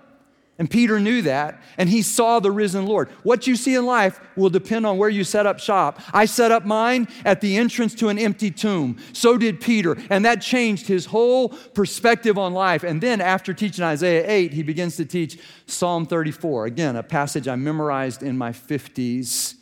And 0.60 0.70
Peter 0.70 1.00
knew 1.00 1.24
that, 1.24 1.60
and 1.80 1.90
he 1.90 2.04
saw 2.04 2.40
the 2.40 2.52
risen 2.52 2.86
Lord. 2.86 3.10
What 3.24 3.48
you 3.48 3.56
see 3.56 3.74
in 3.74 3.88
life 3.88 4.20
will 4.36 4.52
depend 4.52 4.86
on 4.86 5.00
where 5.00 5.10
you 5.10 5.24
set 5.24 5.48
up 5.48 5.60
shop. 5.60 6.00
I 6.14 6.26
set 6.26 6.52
up 6.52 6.64
mine 6.64 7.08
at 7.26 7.42
the 7.42 7.58
entrance 7.58 7.96
to 7.96 8.10
an 8.10 8.20
empty 8.20 8.52
tomb. 8.52 8.98
So 9.14 9.36
did 9.36 9.62
Peter, 9.62 9.98
and 10.12 10.24
that 10.26 10.42
changed 10.42 10.88
his 10.88 11.08
whole 11.08 11.50
perspective 11.50 12.38
on 12.38 12.54
life. 12.54 12.84
And 12.84 13.02
then, 13.02 13.20
after 13.20 13.52
teaching 13.52 13.84
Isaiah 13.84 14.30
8, 14.30 14.54
he 14.54 14.62
begins 14.62 14.96
to 14.98 15.06
teach 15.06 15.40
Psalm 15.66 16.06
34. 16.06 16.68
Again, 16.68 16.98
a 16.98 17.04
passage 17.04 17.48
I 17.48 17.56
memorized 17.56 18.22
in 18.22 18.38
my 18.38 18.52
50s. 18.52 19.56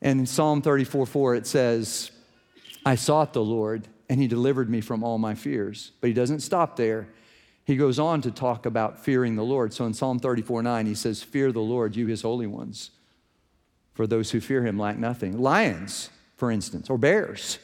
And 0.00 0.20
in 0.20 0.26
Psalm 0.26 0.62
34 0.62 1.06
4, 1.06 1.34
it 1.34 1.46
says, 1.46 2.12
I 2.86 2.94
sought 2.94 3.32
the 3.32 3.42
Lord, 3.42 3.88
and 4.08 4.20
he 4.20 4.28
delivered 4.28 4.70
me 4.70 4.80
from 4.80 5.02
all 5.02 5.18
my 5.18 5.34
fears. 5.34 5.90
But 6.00 6.06
he 6.06 6.14
doesn't 6.14 6.40
stop 6.40 6.76
there. 6.76 7.08
He 7.64 7.76
goes 7.76 7.98
on 7.98 8.22
to 8.22 8.30
talk 8.30 8.66
about 8.66 8.98
fearing 8.98 9.36
the 9.36 9.44
Lord. 9.44 9.72
So 9.72 9.84
in 9.86 9.94
Psalm 9.94 10.18
34 10.18 10.62
9, 10.62 10.86
he 10.86 10.94
says, 10.94 11.22
Fear 11.22 11.52
the 11.52 11.60
Lord, 11.60 11.94
you 11.96 12.06
his 12.06 12.22
holy 12.22 12.46
ones, 12.46 12.90
for 13.94 14.06
those 14.06 14.30
who 14.30 14.40
fear 14.40 14.64
him 14.64 14.78
lack 14.78 14.98
nothing. 14.98 15.40
Lions, 15.40 16.10
for 16.36 16.50
instance, 16.50 16.90
or 16.90 16.98
bears 16.98 17.58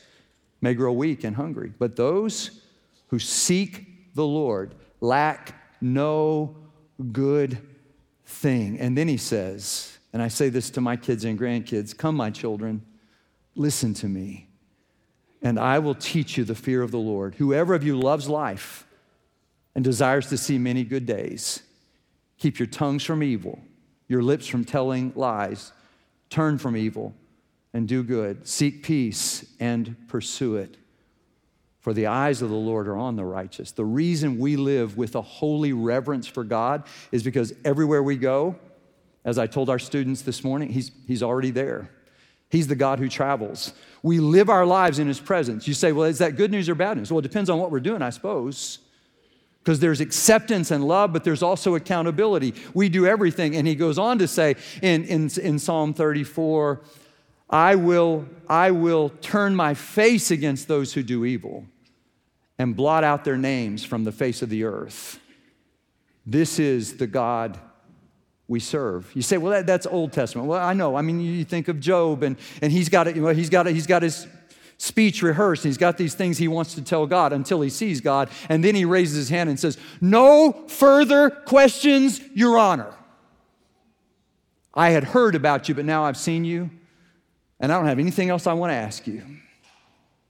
may 0.61 0.75
grow 0.75 0.93
weak 0.93 1.25
and 1.25 1.37
hungry, 1.37 1.73
but 1.79 1.97
those 1.97 2.63
who 3.09 3.19
seek 3.19 4.15
the 4.15 4.27
Lord 4.27 4.75
lack 5.01 5.55
no 5.81 6.57
good 7.13 7.59
thing. 8.25 8.79
And 8.79 8.97
then 8.97 9.09
he 9.09 9.17
says, 9.17 9.99
and 10.13 10.23
I 10.23 10.29
say 10.29 10.49
this 10.49 10.71
to 10.71 10.81
my 10.81 10.97
kids 10.97 11.25
and 11.25 11.39
grandkids 11.39 11.97
Come, 11.97 12.17
my 12.17 12.31
children, 12.31 12.83
listen 13.55 13.95
to 13.95 14.07
me, 14.07 14.49
and 15.43 15.59
I 15.59 15.79
will 15.79 15.95
teach 15.95 16.37
you 16.37 16.45
the 16.45 16.55
fear 16.55 16.83
of 16.83 16.91
the 16.91 16.99
Lord. 16.99 17.37
Whoever 17.37 17.75
of 17.75 17.85
you 17.85 17.99
loves 17.99 18.29
life, 18.29 18.87
and 19.79 19.85
desires 19.85 20.27
to 20.27 20.37
see 20.37 20.59
many 20.59 20.83
good 20.83 21.07
days. 21.07 21.63
Keep 22.39 22.59
your 22.59 22.67
tongues 22.67 23.05
from 23.05 23.23
evil, 23.23 23.61
your 24.09 24.25
lips 24.25 24.49
from 24.49 24.65
telling 24.65 25.13
lies. 25.15 25.71
Turn 26.31 26.59
from 26.59 26.77
evil 26.77 27.15
and 27.73 27.87
do 27.87 28.03
good. 28.03 28.45
Seek 28.45 28.83
peace 28.83 29.45
and 29.61 29.95
pursue 30.09 30.57
it. 30.57 30.77
For 31.79 31.93
the 31.93 32.09
eyes 32.09 32.43
of 32.43 32.51
the 32.51 32.57
Lord 32.57 32.89
are 32.89 32.97
on 32.97 33.15
the 33.15 33.25
righteous. 33.25 33.71
The 33.71 33.85
reason 33.85 34.41
we 34.41 34.57
live 34.57 34.97
with 34.97 35.15
a 35.15 35.23
holy 35.23 35.73
reverence 35.73 36.27
for 36.27 36.43
God 36.43 36.83
is 37.13 37.23
because 37.23 37.53
everywhere 37.65 38.03
we 38.03 38.17
go, 38.17 38.57
as 39.25 39.39
I 39.39 39.47
told 39.47 39.71
our 39.71 39.79
students 39.79 40.23
this 40.23 40.43
morning, 40.43 40.71
He's, 40.71 40.91
he's 41.07 41.23
already 41.23 41.53
there. 41.53 41.89
He's 42.51 42.67
the 42.67 42.75
God 42.75 42.99
who 42.99 43.09
travels. 43.09 43.73
We 44.03 44.19
live 44.19 44.51
our 44.51 44.67
lives 44.67 44.99
in 44.99 45.07
His 45.07 45.21
presence. 45.21 45.69
You 45.69 45.75
say, 45.75 45.93
well, 45.93 46.07
is 46.07 46.19
that 46.19 46.35
good 46.35 46.51
news 46.51 46.69
or 46.69 46.75
bad 46.75 46.97
news? 46.97 47.13
Well, 47.13 47.21
it 47.21 47.23
depends 47.23 47.49
on 47.49 47.61
what 47.61 47.71
we're 47.71 47.79
doing, 47.79 48.03
I 48.03 48.11
suppose 48.11 48.81
because 49.69 49.81
there's 49.81 50.01
acceptance 50.01 50.71
and 50.71 50.89
love, 50.89 51.13
but 51.13 51.25
there's 51.25 51.43
also 51.43 51.75
accountability. 51.75 52.55
We 52.73 52.89
do 52.89 53.05
everything. 53.05 53.55
And 53.55 53.69
he 53.69 53.75
goes 53.75 53.99
on 53.99 54.19
to 54.21 54.27
say 54.27 54.57
in, 54.81 55.05
in, 55.05 55.29
in 55.43 55.59
Psalm 55.59 55.93
34, 55.93 56.81
I 57.51 57.75
will, 57.75 58.25
I 58.49 58.71
will 58.71 59.11
turn 59.21 59.55
my 59.55 59.75
face 59.75 60.31
against 60.31 60.69
those 60.69 60.95
who 60.95 61.03
do 61.03 61.27
evil 61.27 61.67
and 62.59 62.75
blot 62.75 63.05
out 63.05 63.27
their 63.27 63.37
names 63.37 63.85
from 63.85 64.05
the 64.05 64.13
face 64.13 64.41
of 64.41 64.49
the 64.49 64.65
earth. 64.65 65.21
This 66.25 66.59
is 66.59 66.97
the 66.97 67.07
God 67.07 67.59
we 68.49 68.61
serve. 68.61 69.15
You 69.15 69.21
say, 69.21 69.37
well, 69.37 69.53
that, 69.53 69.67
that's 69.67 69.87
Old 69.87 70.15
Testament. 70.15 70.49
Well, 70.49 70.67
I 70.67 70.73
know. 70.73 70.97
I 70.97 71.03
mean, 71.03 71.21
you 71.21 71.45
think 71.45 71.69
of 71.69 71.79
Job, 71.79 72.23
and, 72.23 72.39
and 72.63 72.73
he's 72.73 72.89
got 72.89 73.15
you 73.15 73.21
know, 73.21 73.35
he's 73.35 73.51
got 73.51 73.67
he's 73.67 73.87
got 73.87 74.03
his 74.03 74.27
speech 74.79 75.23
rehearsed. 75.23 75.65
He's 75.65 75.77
got 75.77 75.99
these 75.99 76.15
things 76.15 76.39
he 76.39 76.49
wants 76.49 76.75
to 76.75 76.83
tell 76.83 77.07
God 77.07 77.33
until 77.33 77.61
he 77.61 77.69
sees 77.69 78.01
God. 78.01 78.31
And 78.49 78.65
then 78.65 78.75
he 78.75 78.85
raises 78.85 79.17
his 79.17 79.29
hand 79.29 79.51
and 79.51 79.61
says, 79.61 79.77
No 80.01 80.53
further 80.69 81.29
questions, 81.31 82.21
Your 82.35 82.59
Honor. 82.59 82.95
I 84.73 84.91
had 84.91 85.05
heard 85.05 85.35
about 85.35 85.69
you, 85.69 85.75
but 85.75 85.85
now 85.85 86.05
I've 86.05 86.17
seen 86.17 86.45
you, 86.45 86.71
and 87.59 87.73
I 87.73 87.77
don't 87.77 87.87
have 87.87 87.99
anything 87.99 88.31
else 88.31 88.47
I 88.47 88.53
want 88.53 88.71
to 88.71 88.77
ask 88.77 89.07
you. 89.07 89.23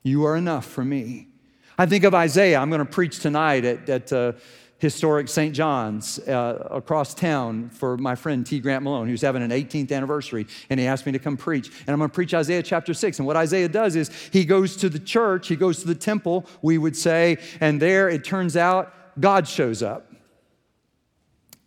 You 0.02 0.24
are 0.24 0.36
enough 0.36 0.64
for 0.64 0.84
me. 0.84 1.28
I 1.76 1.84
think 1.84 2.04
of 2.04 2.14
Isaiah. 2.14 2.58
I'm 2.58 2.70
going 2.70 2.78
to 2.78 2.90
preach 2.90 3.20
tonight 3.20 3.64
at, 3.64 3.88
at 3.88 4.12
uh, 4.12 4.32
historic 4.78 5.28
St. 5.28 5.54
John's 5.54 6.20
uh, 6.20 6.68
across 6.70 7.12
town 7.12 7.68
for 7.70 7.96
my 7.96 8.14
friend 8.14 8.46
T. 8.46 8.60
Grant 8.60 8.84
Malone, 8.84 9.08
who's 9.08 9.22
having 9.22 9.42
an 9.42 9.50
18th 9.50 9.90
anniversary, 9.92 10.46
and 10.70 10.78
he 10.78 10.86
asked 10.86 11.04
me 11.04 11.12
to 11.12 11.18
come 11.18 11.36
preach. 11.36 11.68
And 11.68 11.88
I'm 11.90 11.98
going 11.98 12.08
to 12.10 12.14
preach 12.14 12.32
Isaiah 12.32 12.62
chapter 12.62 12.94
6. 12.94 13.18
And 13.18 13.26
what 13.26 13.36
Isaiah 13.36 13.68
does 13.68 13.96
is 13.96 14.10
he 14.32 14.44
goes 14.44 14.76
to 14.76 14.88
the 14.88 15.00
church, 15.00 15.48
he 15.48 15.56
goes 15.56 15.80
to 15.80 15.86
the 15.86 15.94
temple, 15.96 16.46
we 16.62 16.78
would 16.78 16.96
say, 16.96 17.38
and 17.60 17.82
there 17.82 18.08
it 18.08 18.24
turns 18.24 18.56
out 18.56 18.94
God 19.20 19.48
shows 19.48 19.82
up. 19.82 20.12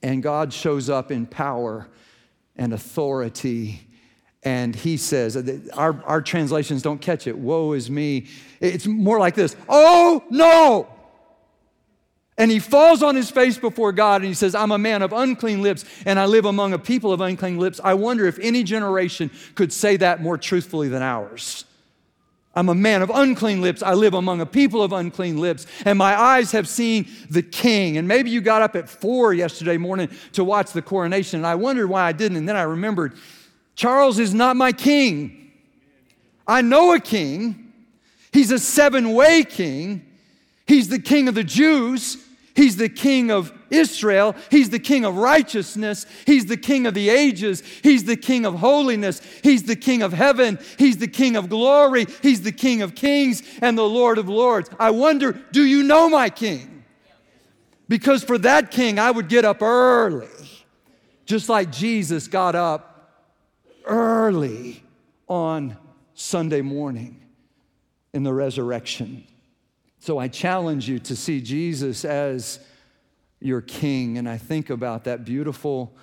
And 0.02 0.24
God 0.24 0.52
shows 0.52 0.89
up 0.89 1.12
in 1.12 1.28
power 1.28 1.88
and 2.56 2.74
authority. 2.74 3.88
And 4.41 4.76
he 4.76 4.97
says, 4.97 5.38
our, 5.74 6.02
our 6.06 6.21
translations 6.21 6.82
don't 6.82 7.00
catch 7.00 7.28
it. 7.28 7.38
Woe 7.38 7.74
is 7.74 7.91
me. 7.91 8.28
It's 8.60 8.88
more 8.88 9.19
like 9.19 9.36
this 9.36 9.56
Oh, 9.69 10.24
no! 10.30 10.88
And 12.38 12.50
he 12.50 12.60
falls 12.60 13.04
on 13.04 13.15
his 13.15 13.30
face 13.30 13.58
before 13.58 13.91
God 13.91 14.22
and 14.22 14.28
he 14.28 14.34
says, 14.34 14.56
I'm 14.56 14.72
a 14.72 14.78
man 14.78 15.02
of 15.02 15.13
unclean 15.13 15.62
lips 15.62 15.86
and 16.06 16.17
I 16.17 16.26
live 16.26 16.46
among 16.46 16.74
a 16.74 16.80
people 16.80 17.12
of 17.12 17.22
unclean 17.22 17.58
lips. 17.58 17.80
I 17.84 17.94
wonder 17.94 18.26
if 18.26 18.39
any 18.39 18.63
generation 18.63 19.30
could 19.54 19.72
say 19.72 19.98
that 19.98 20.22
more 20.22 20.38
truthfully 20.38 20.88
than 20.88 21.02
ours. 21.02 21.65
I'm 22.54 22.67
a 22.67 22.76
man 22.76 23.02
of 23.02 23.10
unclean 23.10 23.62
lips. 23.62 23.82
I 23.82 23.94
live 23.94 24.13
among 24.13 24.41
a 24.41 24.46
people 24.46 24.84
of 24.84 24.91
unclean 24.91 25.38
lips, 25.38 25.65
and 25.86 25.98
my 25.98 26.20
eyes 26.20 26.52
have 26.52 26.67
seen 26.67 27.08
the 27.30 27.41
king. 27.41 27.98
And 27.98 28.08
maybe 28.08 28.30
you 28.30 28.41
got 28.41 28.62
up 28.62 28.76
at 28.76 28.89
four 28.89 29.34
yesterday 29.34 29.78
morning 29.78 30.10
to 30.34 30.44
watch 30.44 30.74
the 30.74 30.82
coronation, 30.82 31.39
and 31.39 31.48
I 31.48 31.56
wondered 31.56 31.88
why 31.88 32.04
I 32.04 32.12
didn't. 32.12 32.38
And 32.38 32.50
then 32.50 32.58
I 32.58 32.63
remembered 32.63 33.13
Charles 33.76 34.20
is 34.20 34.34
not 34.34 34.58
my 34.58 34.74
king. 34.74 35.52
I 36.46 36.62
know 36.62 36.94
a 36.94 37.00
king, 37.00 37.72
he's 38.34 38.52
a 38.52 38.60
seven 38.60 39.13
way 39.13 39.44
king, 39.44 40.06
he's 40.71 40.88
the 40.88 40.99
king 40.99 41.27
of 41.27 41.36
the 41.36 41.43
Jews. 41.43 42.17
He's 42.55 42.77
the 42.77 42.89
king 42.89 43.29
of 43.29 43.51
Israel. 43.69 44.36
He's 44.49 44.69
the 44.69 44.79
king 44.79 45.03
of 45.05 45.17
righteousness. 45.17 46.05
He's 46.25 46.45
the 46.45 46.57
king 46.57 46.86
of 46.86 46.93
the 46.93 47.10
ages. 47.10 47.62
He's 47.81 48.05
the 48.05 48.15
king 48.15 48.45
of 48.45 48.55
holiness. 48.55 49.21
He's 49.43 49.63
the 49.63 49.75
king 49.75 50.01
of 50.01 50.13
heaven. 50.13 50.60
He's 50.77 50.97
the 50.97 51.07
king 51.07 51.36
of 51.36 51.49
glory. 51.49 52.07
He's 52.21 52.41
the 52.41 52.51
king 52.51 52.81
of 52.81 52.95
kings 52.95 53.43
and 53.62 53.77
the 53.77 53.88
Lord 53.88 54.17
of 54.17 54.29
lords. 54.29 54.69
I 54.79 54.91
wonder, 54.91 55.34
do 55.51 55.65
you 55.65 55.84
know 55.84 56.10
my 56.10 56.29
king? 56.29 56.84
Because 57.88 58.23
for 58.23 58.38
that 58.38 58.71
king, 58.71 58.99
I 58.99 59.12
would 59.12 59.27
get 59.27 59.43
up 59.43 59.62
early, 59.62 60.29
just 61.25 61.49
like 61.49 61.71
Jesus 61.71 62.27
got 62.29 62.55
up 62.55 63.12
early 63.86 64.84
on 65.27 65.77
Sunday 66.13 66.62
morning 66.62 67.21
in 68.13 68.23
the 68.23 68.34
resurrection. 68.34 69.25
So 70.02 70.18
I 70.18 70.28
challenge 70.28 70.90
you 70.90 71.00
to 71.00 71.16
see 71.16 71.40
Jesus 71.42 72.04
as 72.04 72.60
your 73.40 73.62
king. 73.62 74.18
And 74.18 74.28
I 74.28 74.38
think 74.38 74.70
about 74.70 75.06
that 75.06 75.24
beautiful, 75.24 75.96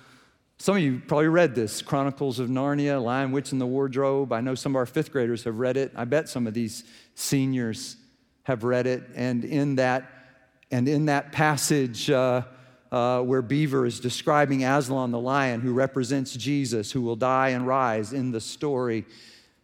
some 0.57 0.77
of 0.77 0.81
you 0.81 1.01
probably 1.05 1.27
read 1.27 1.53
this 1.53 1.81
Chronicles 1.81 2.39
of 2.39 2.49
Narnia, 2.49 3.03
Lion, 3.03 3.31
Witch, 3.31 3.51
and 3.51 3.61
the 3.61 3.67
Wardrobe. 3.67 4.33
I 4.33 4.41
know 4.41 4.55
some 4.55 4.71
of 4.71 4.77
our 4.77 4.85
fifth 4.87 5.11
graders 5.11 5.43
have 5.43 5.59
read 5.59 5.77
it. 5.77 5.91
I 5.95 6.05
bet 6.05 6.29
some 6.29 6.47
of 6.47 6.53
these 6.53 6.85
seniors 7.13 7.97
have 8.43 8.63
read 8.63 8.87
it. 8.87 9.03
And 9.15 9.43
in 9.45 9.75
that 9.75 10.15
And 10.71 10.87
in 10.87 11.07
that 11.07 11.31
passage, 11.31 12.09
uh, 12.09 12.43
uh, 12.91 13.21
where 13.21 13.41
Beaver 13.41 13.85
is 13.85 13.99
describing 13.99 14.63
Aslan 14.63 15.11
the 15.11 15.19
lion, 15.19 15.61
who 15.61 15.73
represents 15.73 16.33
Jesus, 16.35 16.91
who 16.91 17.01
will 17.01 17.15
die 17.15 17.49
and 17.49 17.67
rise 17.67 18.13
in 18.13 18.31
the 18.31 18.39
story, 18.39 19.05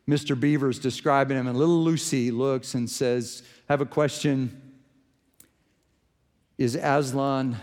Mr. 0.08 0.40
Beaver 0.40 0.70
is 0.70 0.80
describing 0.80 1.38
him, 1.38 1.48
and 1.48 1.58
little 1.58 1.84
Lucy 1.84 2.30
looks 2.30 2.76
and 2.76 2.90
says, 2.90 3.42
have 3.68 3.82
a 3.82 3.86
question. 3.86 4.62
Is 6.58 6.76
Aslan 6.76 7.58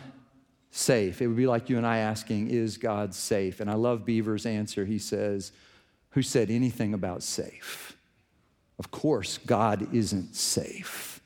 safe? 0.70 1.22
It 1.22 1.28
would 1.28 1.36
be 1.36 1.46
like 1.46 1.70
you 1.70 1.76
and 1.76 1.86
I 1.86 1.98
asking, 1.98 2.48
Is 2.48 2.76
God 2.76 3.14
safe? 3.14 3.60
And 3.60 3.70
I 3.70 3.74
love 3.74 4.04
Beaver's 4.04 4.46
answer. 4.46 4.84
He 4.84 4.98
says, 4.98 5.52
Who 6.10 6.22
said 6.22 6.50
anything 6.50 6.92
about 6.92 7.22
safe? 7.22 7.96
Of 8.78 8.90
course, 8.90 9.38
God 9.38 9.94
isn't 9.94 10.34
safe, 10.34 11.20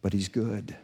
but 0.00 0.12
He's 0.12 0.28
good. 0.28 0.76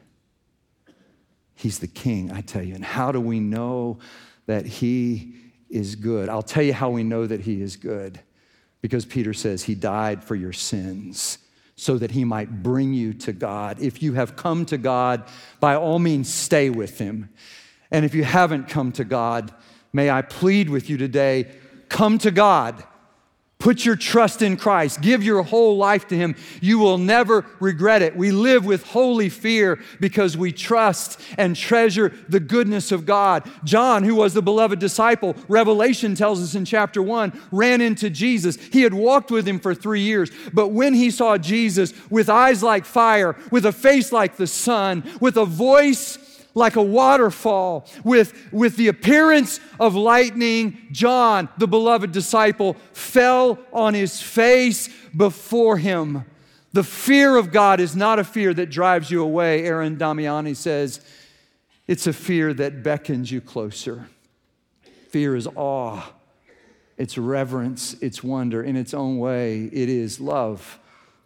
He's 1.55 1.79
the 1.79 1.89
king, 1.89 2.31
I 2.33 2.41
tell 2.41 2.63
you. 2.63 2.75
And 2.75 2.85
how 2.85 3.13
do 3.13 3.21
we 3.21 3.41
know 3.41 3.99
that 4.47 4.67
He 4.67 5.35
is 5.71 5.95
good? 5.95 6.29
I'll 6.29 6.43
tell 6.43 6.63
you 6.63 6.73
how 6.73 6.91
we 6.91 7.05
know 7.05 7.27
that 7.27 7.41
He 7.41 7.63
is 7.63 7.77
good. 7.77 8.21
Because 8.81 9.05
Peter 9.05 9.35
says 9.35 9.65
He 9.65 9.75
died 9.75 10.23
for 10.23 10.35
your 10.35 10.53
sins 10.53 11.39
so 11.79 11.97
that 11.97 12.11
he 12.11 12.25
might 12.25 12.65
bring 12.65 12.93
you 12.93 13.15
to 13.15 13.33
God. 13.33 13.81
If 13.81 14.03
you 14.03 14.15
have 14.15 14.35
come 14.35 14.67
to 14.67 14.77
God, 14.77 15.23
by 15.61 15.77
all 15.77 16.01
means, 16.01 16.29
stay 16.29 16.71
with 16.71 16.99
him. 16.99 17.31
And 17.93 18.05
if 18.05 18.17
you 18.17 18.25
haven't 18.25 18.69
come 18.69 18.91
to 18.93 19.05
God, 19.05 19.55
may 19.93 20.11
I 20.11 20.23
plead 20.23 20.69
with 20.71 20.91
you 20.91 20.97
today 20.97 21.47
come 21.89 22.19
to 22.19 22.33
God. 22.33 22.83
Put 23.59 23.85
your 23.85 23.97
trust 23.97 24.41
in 24.41 24.57
Christ. 24.57 25.01
Give 25.01 25.21
your 25.21 25.43
whole 25.43 25.77
life 25.77 26.07
to 26.09 26.17
Him. 26.17 26.37
You 26.61 26.79
will 26.79 26.97
never 26.97 27.45
regret 27.59 28.03
it. 28.03 28.17
We 28.17 28.31
live 28.31 28.65
with 28.65 28.85
holy 28.85 29.29
fear 29.29 29.81
because 29.99 30.37
we 30.37 30.53
trust 30.53 31.21
and 31.37 31.57
treasure 31.57 32.13
the 32.29 32.39
goodness 32.39 32.93
of 32.93 33.05
God. 33.05 33.51
John, 33.65 34.05
who 34.05 34.15
was 34.15 34.33
the 34.33 34.43
beloved 34.43 34.79
disciple, 34.79 35.35
Revelation 35.49 36.15
tells 36.15 36.41
us 36.41 36.55
in 36.55 36.67
chapter 36.67 37.03
1, 37.03 37.41
ran 37.51 37.81
into 37.81 38.11
Jesus. 38.11 38.55
He 38.55 38.83
had 38.83 38.95
walked 38.95 39.33
with 39.33 39.49
Him 39.49 39.59
for 39.59 39.75
three 39.75 40.03
years, 40.03 40.31
but 40.53 40.69
when 40.69 40.95
he 40.95 41.11
saw 41.11 41.37
Jesus 41.37 41.93
with 42.11 42.29
eyes 42.29 42.63
like 42.63 42.85
fire, 42.85 43.35
with 43.51 43.67
a 43.67 43.73
face 43.73 44.13
like 44.13 44.37
the 44.37 44.47
sun, 44.47 45.03
with 45.21 45.37
a 45.37 45.45
voice 45.45 46.17
like 46.59 46.77
a 46.77 46.83
waterfall 46.83 47.87
with, 48.05 48.35
with 48.53 48.77
the 48.77 48.89
appearance 48.89 49.61
of 49.81 49.95
lightning, 49.95 50.77
John, 50.93 51.49
the 51.57 51.67
beloved 51.67 52.13
disciple, 52.13 52.75
fell 52.93 53.59
on 53.73 53.95
his 53.95 54.21
face 54.21 54.91
before 55.17 55.79
him. 55.79 56.25
The 56.73 56.85
fear 56.85 57.37
of 57.37 57.51
God 57.51 57.81
is 57.81 57.97
not 57.97 58.19
a 58.19 58.25
fear 58.25 58.53
that 58.53 58.69
drives 58.69 59.11
you 59.11 59.23
away. 59.23 59.65
Aaron 59.65 59.97
Damiani 59.97 60.55
says, 60.55 61.01
it's 61.87 62.07
a 62.07 62.13
fear 62.13 62.53
that 62.53 62.83
beckons 62.83 63.33
you 63.33 63.41
closer. 63.41 64.09
Fear 65.09 65.37
is 65.37 65.49
awe, 65.57 66.13
it's 66.99 67.17
reverence, 67.17 67.95
it's 68.03 68.23
wonder. 68.23 68.63
In 68.63 68.77
its 68.77 68.93
own 68.93 69.19
way, 69.19 69.65
it 69.73 69.89
is 69.89 70.21
love. 70.21 70.79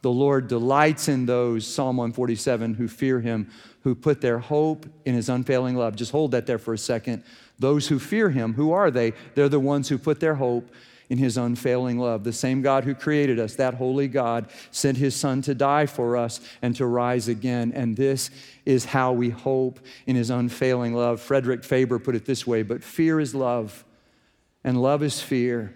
The 0.02 0.10
Lord 0.10 0.48
delights 0.48 1.08
in 1.08 1.26
those, 1.26 1.66
Psalm 1.66 1.96
147, 1.96 2.74
who 2.74 2.86
fear 2.86 3.20
him, 3.20 3.50
who 3.82 3.94
put 3.94 4.20
their 4.20 4.38
hope 4.38 4.86
in 5.04 5.14
his 5.14 5.28
unfailing 5.28 5.76
love. 5.76 5.96
Just 5.96 6.12
hold 6.12 6.30
that 6.32 6.46
there 6.46 6.58
for 6.58 6.74
a 6.74 6.78
second. 6.78 7.24
Those 7.58 7.88
who 7.88 7.98
fear 7.98 8.30
him, 8.30 8.54
who 8.54 8.72
are 8.72 8.90
they? 8.90 9.12
They're 9.34 9.48
the 9.48 9.60
ones 9.60 9.88
who 9.88 9.98
put 9.98 10.20
their 10.20 10.36
hope 10.36 10.70
in 11.08 11.18
his 11.18 11.36
unfailing 11.36 11.98
love. 11.98 12.24
The 12.24 12.32
same 12.32 12.62
God 12.62 12.84
who 12.84 12.94
created 12.94 13.38
us, 13.38 13.56
that 13.56 13.74
holy 13.74 14.08
God, 14.08 14.48
sent 14.70 14.96
his 14.96 15.14
son 15.14 15.42
to 15.42 15.54
die 15.54 15.86
for 15.86 16.16
us 16.16 16.40
and 16.62 16.74
to 16.76 16.86
rise 16.86 17.28
again. 17.28 17.72
And 17.74 17.96
this 17.96 18.30
is 18.64 18.86
how 18.86 19.12
we 19.12 19.30
hope 19.30 19.80
in 20.06 20.16
his 20.16 20.30
unfailing 20.30 20.94
love. 20.94 21.20
Frederick 21.20 21.64
Faber 21.64 21.98
put 21.98 22.14
it 22.14 22.24
this 22.24 22.46
way 22.46 22.62
But 22.62 22.82
fear 22.82 23.20
is 23.20 23.34
love, 23.34 23.84
and 24.64 24.80
love 24.80 25.02
is 25.02 25.20
fear 25.20 25.74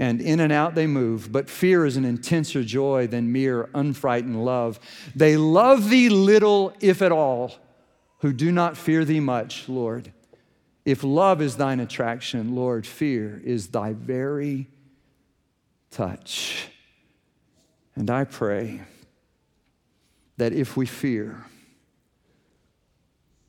and 0.00 0.22
in 0.22 0.40
and 0.40 0.50
out 0.50 0.74
they 0.74 0.86
move. 0.86 1.30
But 1.30 1.50
fear 1.50 1.84
is 1.84 1.98
an 1.98 2.06
intenser 2.06 2.64
joy 2.64 3.06
than 3.06 3.32
mere 3.32 3.68
unfrightened 3.74 4.42
love. 4.42 4.80
They 5.14 5.36
love 5.36 5.90
thee 5.90 6.08
little, 6.08 6.72
if 6.80 7.02
at 7.02 7.12
all, 7.12 7.52
who 8.20 8.32
do 8.32 8.50
not 8.50 8.78
fear 8.78 9.04
thee 9.04 9.20
much, 9.20 9.68
Lord. 9.68 10.10
If 10.86 11.04
love 11.04 11.42
is 11.42 11.56
thine 11.56 11.80
attraction, 11.80 12.54
Lord, 12.56 12.86
fear 12.86 13.42
is 13.44 13.68
thy 13.68 13.92
very 13.92 14.68
touch. 15.90 16.68
And 17.94 18.08
I 18.08 18.24
pray 18.24 18.80
that 20.38 20.54
if 20.54 20.78
we 20.78 20.86
fear, 20.86 21.44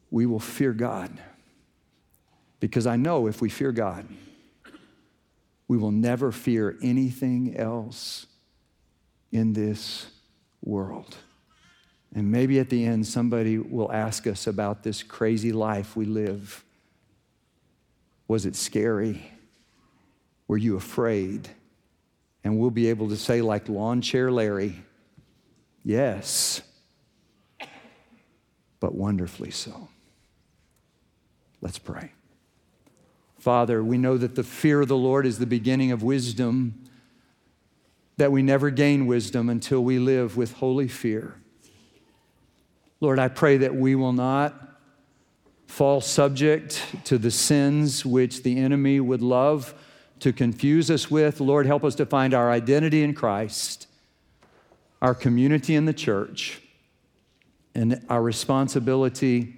we 0.09 0.25
will 0.25 0.41
fear 0.41 0.73
God. 0.73 1.17
Because 2.59 2.85
I 2.85 2.97
know 2.97 3.27
if 3.27 3.41
we 3.41 3.47
fear 3.47 3.71
God, 3.71 4.05
we 5.71 5.77
will 5.77 5.89
never 5.89 6.33
fear 6.33 6.77
anything 6.83 7.55
else 7.55 8.25
in 9.31 9.53
this 9.53 10.05
world. 10.61 11.15
And 12.13 12.29
maybe 12.29 12.59
at 12.59 12.69
the 12.69 12.83
end, 12.83 13.07
somebody 13.07 13.57
will 13.57 13.89
ask 13.89 14.27
us 14.27 14.47
about 14.47 14.83
this 14.83 15.01
crazy 15.01 15.53
life 15.53 15.95
we 15.95 16.03
live. 16.03 16.65
Was 18.27 18.45
it 18.45 18.57
scary? 18.57 19.31
Were 20.49 20.57
you 20.57 20.75
afraid? 20.75 21.47
And 22.43 22.59
we'll 22.59 22.69
be 22.69 22.89
able 22.89 23.07
to 23.07 23.15
say, 23.15 23.41
like 23.41 23.69
Lawn 23.69 24.01
Chair 24.01 24.29
Larry, 24.29 24.75
yes, 25.85 26.59
but 28.81 28.93
wonderfully 28.93 29.51
so. 29.51 29.87
Let's 31.61 31.79
pray. 31.79 32.11
Father, 33.41 33.83
we 33.83 33.97
know 33.97 34.19
that 34.19 34.35
the 34.35 34.43
fear 34.43 34.81
of 34.81 34.87
the 34.87 34.95
Lord 34.95 35.25
is 35.25 35.39
the 35.39 35.47
beginning 35.47 35.91
of 35.91 36.03
wisdom, 36.03 36.75
that 38.17 38.31
we 38.31 38.43
never 38.43 38.69
gain 38.69 39.07
wisdom 39.07 39.49
until 39.49 39.83
we 39.83 39.97
live 39.97 40.37
with 40.37 40.53
holy 40.53 40.87
fear. 40.87 41.41
Lord, 42.99 43.17
I 43.17 43.29
pray 43.29 43.57
that 43.57 43.73
we 43.73 43.95
will 43.95 44.13
not 44.13 44.77
fall 45.65 46.01
subject 46.01 46.85
to 47.05 47.17
the 47.17 47.31
sins 47.31 48.05
which 48.05 48.43
the 48.43 48.59
enemy 48.59 48.99
would 48.99 49.23
love 49.23 49.73
to 50.19 50.31
confuse 50.31 50.91
us 50.91 51.09
with. 51.09 51.39
Lord, 51.39 51.65
help 51.65 51.83
us 51.83 51.95
to 51.95 52.05
find 52.05 52.35
our 52.35 52.51
identity 52.51 53.01
in 53.01 53.15
Christ, 53.15 53.87
our 55.01 55.15
community 55.15 55.73
in 55.73 55.85
the 55.85 55.93
church, 55.93 56.61
and 57.73 58.05
our 58.07 58.21
responsibility 58.21 59.55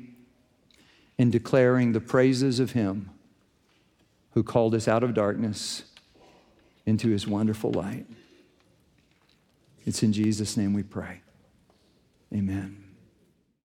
in 1.18 1.30
declaring 1.30 1.92
the 1.92 2.00
praises 2.00 2.62
of 2.62 2.72
Him 2.72 3.10
who 4.34 4.44
called 4.44 4.76
us 4.76 4.88
out 4.88 5.04
of 5.04 5.14
darkness 5.14 5.84
into 6.86 7.10
his 7.10 7.28
wonderful 7.28 7.72
light. 7.72 8.06
It's 9.86 10.04
in 10.04 10.14
Jesus' 10.14 10.58
name 10.58 10.74
we 10.74 10.84
pray. 10.84 11.22
Amen. 12.34 12.83